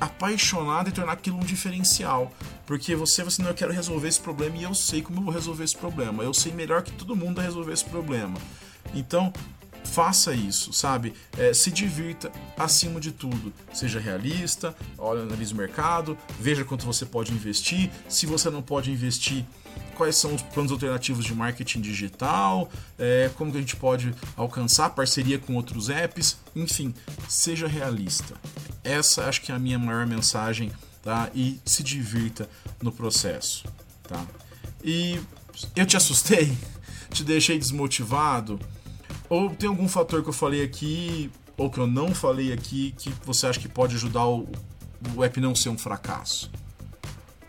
apaixonado 0.00 0.88
e 0.88 0.92
tornar 0.92 1.12
aquilo 1.12 1.36
um 1.36 1.44
diferencial. 1.44 2.32
Porque 2.66 2.94
você, 2.94 3.22
você 3.22 3.42
não, 3.42 3.50
eu 3.50 3.54
quero 3.54 3.72
resolver 3.72 4.08
esse 4.08 4.20
problema 4.20 4.56
e 4.56 4.62
eu 4.62 4.74
sei 4.74 5.02
como 5.02 5.20
eu 5.20 5.24
vou 5.24 5.32
resolver 5.32 5.64
esse 5.64 5.76
problema. 5.76 6.22
Eu 6.22 6.32
sei 6.32 6.52
melhor 6.52 6.82
que 6.82 6.92
todo 6.92 7.14
mundo 7.14 7.40
resolver 7.40 7.72
esse 7.72 7.84
problema. 7.84 8.38
Então, 8.94 9.32
faça 9.84 10.34
isso, 10.34 10.72
sabe? 10.72 11.12
É, 11.36 11.52
se 11.52 11.70
divirta 11.70 12.32
acima 12.56 12.98
de 12.98 13.12
tudo. 13.12 13.52
Seja 13.72 14.00
realista, 14.00 14.74
olha, 14.98 15.22
analise 15.22 15.52
o 15.52 15.56
mercado, 15.56 16.16
veja 16.40 16.64
quanto 16.64 16.86
você 16.86 17.04
pode 17.04 17.32
investir. 17.32 17.90
Se 18.08 18.26
você 18.26 18.50
não 18.50 18.62
pode 18.62 18.90
investir, 18.90 19.44
quais 19.94 20.16
são 20.16 20.34
os 20.34 20.42
planos 20.42 20.72
alternativos 20.72 21.24
de 21.24 21.34
marketing 21.34 21.80
digital, 21.80 22.70
é, 22.98 23.30
como 23.36 23.50
que 23.50 23.58
a 23.58 23.60
gente 23.60 23.76
pode 23.76 24.14
alcançar 24.36 24.90
parceria 24.90 25.38
com 25.38 25.54
outros 25.54 25.88
apps, 25.88 26.36
enfim, 26.54 26.94
seja 27.28 27.66
realista. 27.66 28.34
Essa 28.82 29.26
acho 29.26 29.40
que 29.42 29.52
é 29.52 29.54
a 29.54 29.58
minha 29.58 29.78
maior 29.78 30.06
mensagem, 30.06 30.70
tá? 31.02 31.30
E 31.34 31.60
se 31.64 31.82
divirta 31.82 32.48
no 32.82 32.92
processo, 32.92 33.64
tá? 34.02 34.24
E 34.82 35.20
eu 35.76 35.86
te 35.86 35.96
assustei, 35.96 36.56
te 37.10 37.24
deixei 37.24 37.58
desmotivado, 37.58 38.58
ou 39.28 39.50
tem 39.50 39.68
algum 39.68 39.88
fator 39.88 40.22
que 40.22 40.28
eu 40.28 40.32
falei 40.32 40.62
aqui 40.62 41.30
ou 41.56 41.70
que 41.70 41.78
eu 41.78 41.86
não 41.86 42.14
falei 42.14 42.52
aqui 42.52 42.94
que 42.98 43.12
você 43.24 43.46
acha 43.46 43.60
que 43.60 43.68
pode 43.68 43.94
ajudar 43.94 44.26
o, 44.26 44.48
o 45.14 45.22
app 45.24 45.40
não 45.40 45.54
ser 45.54 45.68
um 45.68 45.78
fracasso? 45.78 46.50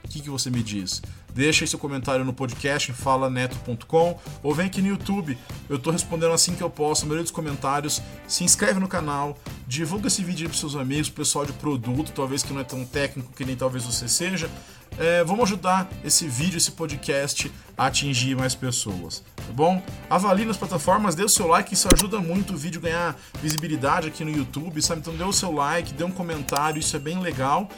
O 0.04 0.08
que, 0.08 0.22
que 0.22 0.30
você 0.30 0.50
me 0.50 0.64
diz? 0.64 1.02
Deixa 1.36 1.66
aí 1.66 1.68
seu 1.68 1.78
comentário 1.78 2.24
no 2.24 2.32
podcast 2.32 2.94
falaneto.com 2.94 4.18
ou 4.42 4.56
vem 4.56 4.68
aqui 4.68 4.82
no 4.82 4.88
YouTube. 4.88 5.38
Eu 5.68 5.76
estou 5.76 5.92
respondendo 5.92 6.32
assim 6.32 6.56
que 6.56 6.64
eu 6.64 6.70
posso, 6.70 7.04
a 7.04 7.08
maioria 7.08 7.24
dos 7.24 7.32
comentários. 7.32 8.02
Se 8.26 8.46
inscreve 8.46 8.80
no 8.80 8.88
canal, 8.88 9.38
divulga 9.68 10.08
esse 10.08 10.24
vídeo 10.24 10.48
para 10.48 10.58
seus 10.58 10.78
amigos, 10.78 11.10
pessoal 11.10 11.46
de 11.46 11.52
produto, 11.52 12.14
talvez 12.16 12.42
que 12.42 12.54
não 12.54 12.62
é 12.62 12.64
tão 12.64 12.86
técnico 12.86 13.34
que 13.34 13.44
nem 13.44 13.54
talvez 13.54 13.84
você 13.84 14.08
seja. 14.08 14.50
É, 14.98 15.26
vamos 15.26 15.44
ajudar 15.44 15.90
esse 16.06 16.26
vídeo, 16.26 16.56
esse 16.56 16.72
podcast 16.72 17.52
a 17.78 17.88
atingir 17.88 18.34
mais 18.38 18.56
pessoas, 18.56 19.22
tá 19.36 19.52
bom? 19.52 19.84
Avalie 20.10 20.46
nas 20.46 20.56
plataformas, 20.56 21.16
dê 21.16 21.24
o 21.26 21.28
seu 21.28 21.48
like, 21.48 21.74
isso 21.74 21.90
ajuda 21.94 22.18
muito 22.20 22.54
o 22.54 22.58
vídeo 22.58 22.80
ganhar 22.80 23.14
visibilidade 23.42 24.08
aqui 24.08 24.24
no 24.24 24.32
YouTube, 24.32 24.82
sabe? 24.82 25.02
Então 25.02 25.14
dê 25.14 25.26
o 25.26 25.34
seu 25.34 25.52
like, 25.52 25.94
dê 25.94 26.06
um 26.06 26.12
comentário, 26.12 26.80
isso 26.80 26.96
é 26.96 27.00
bem 27.00 27.20
legal. 27.20 27.70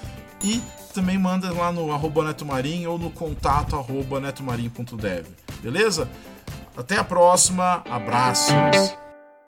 E 0.44 0.62
também 0.94 1.18
manda 1.18 1.52
lá 1.52 1.72
no 1.72 1.92
arroba 1.92 2.24
netomarim 2.24 2.86
ou 2.86 2.98
no 2.98 3.10
contato 3.10 3.76
arroba 3.76 4.20
netomarim.dev. 4.20 5.28
Beleza? 5.62 6.10
Até 6.76 6.98
a 6.98 7.04
próxima. 7.04 7.84
Abraços. 7.90 8.54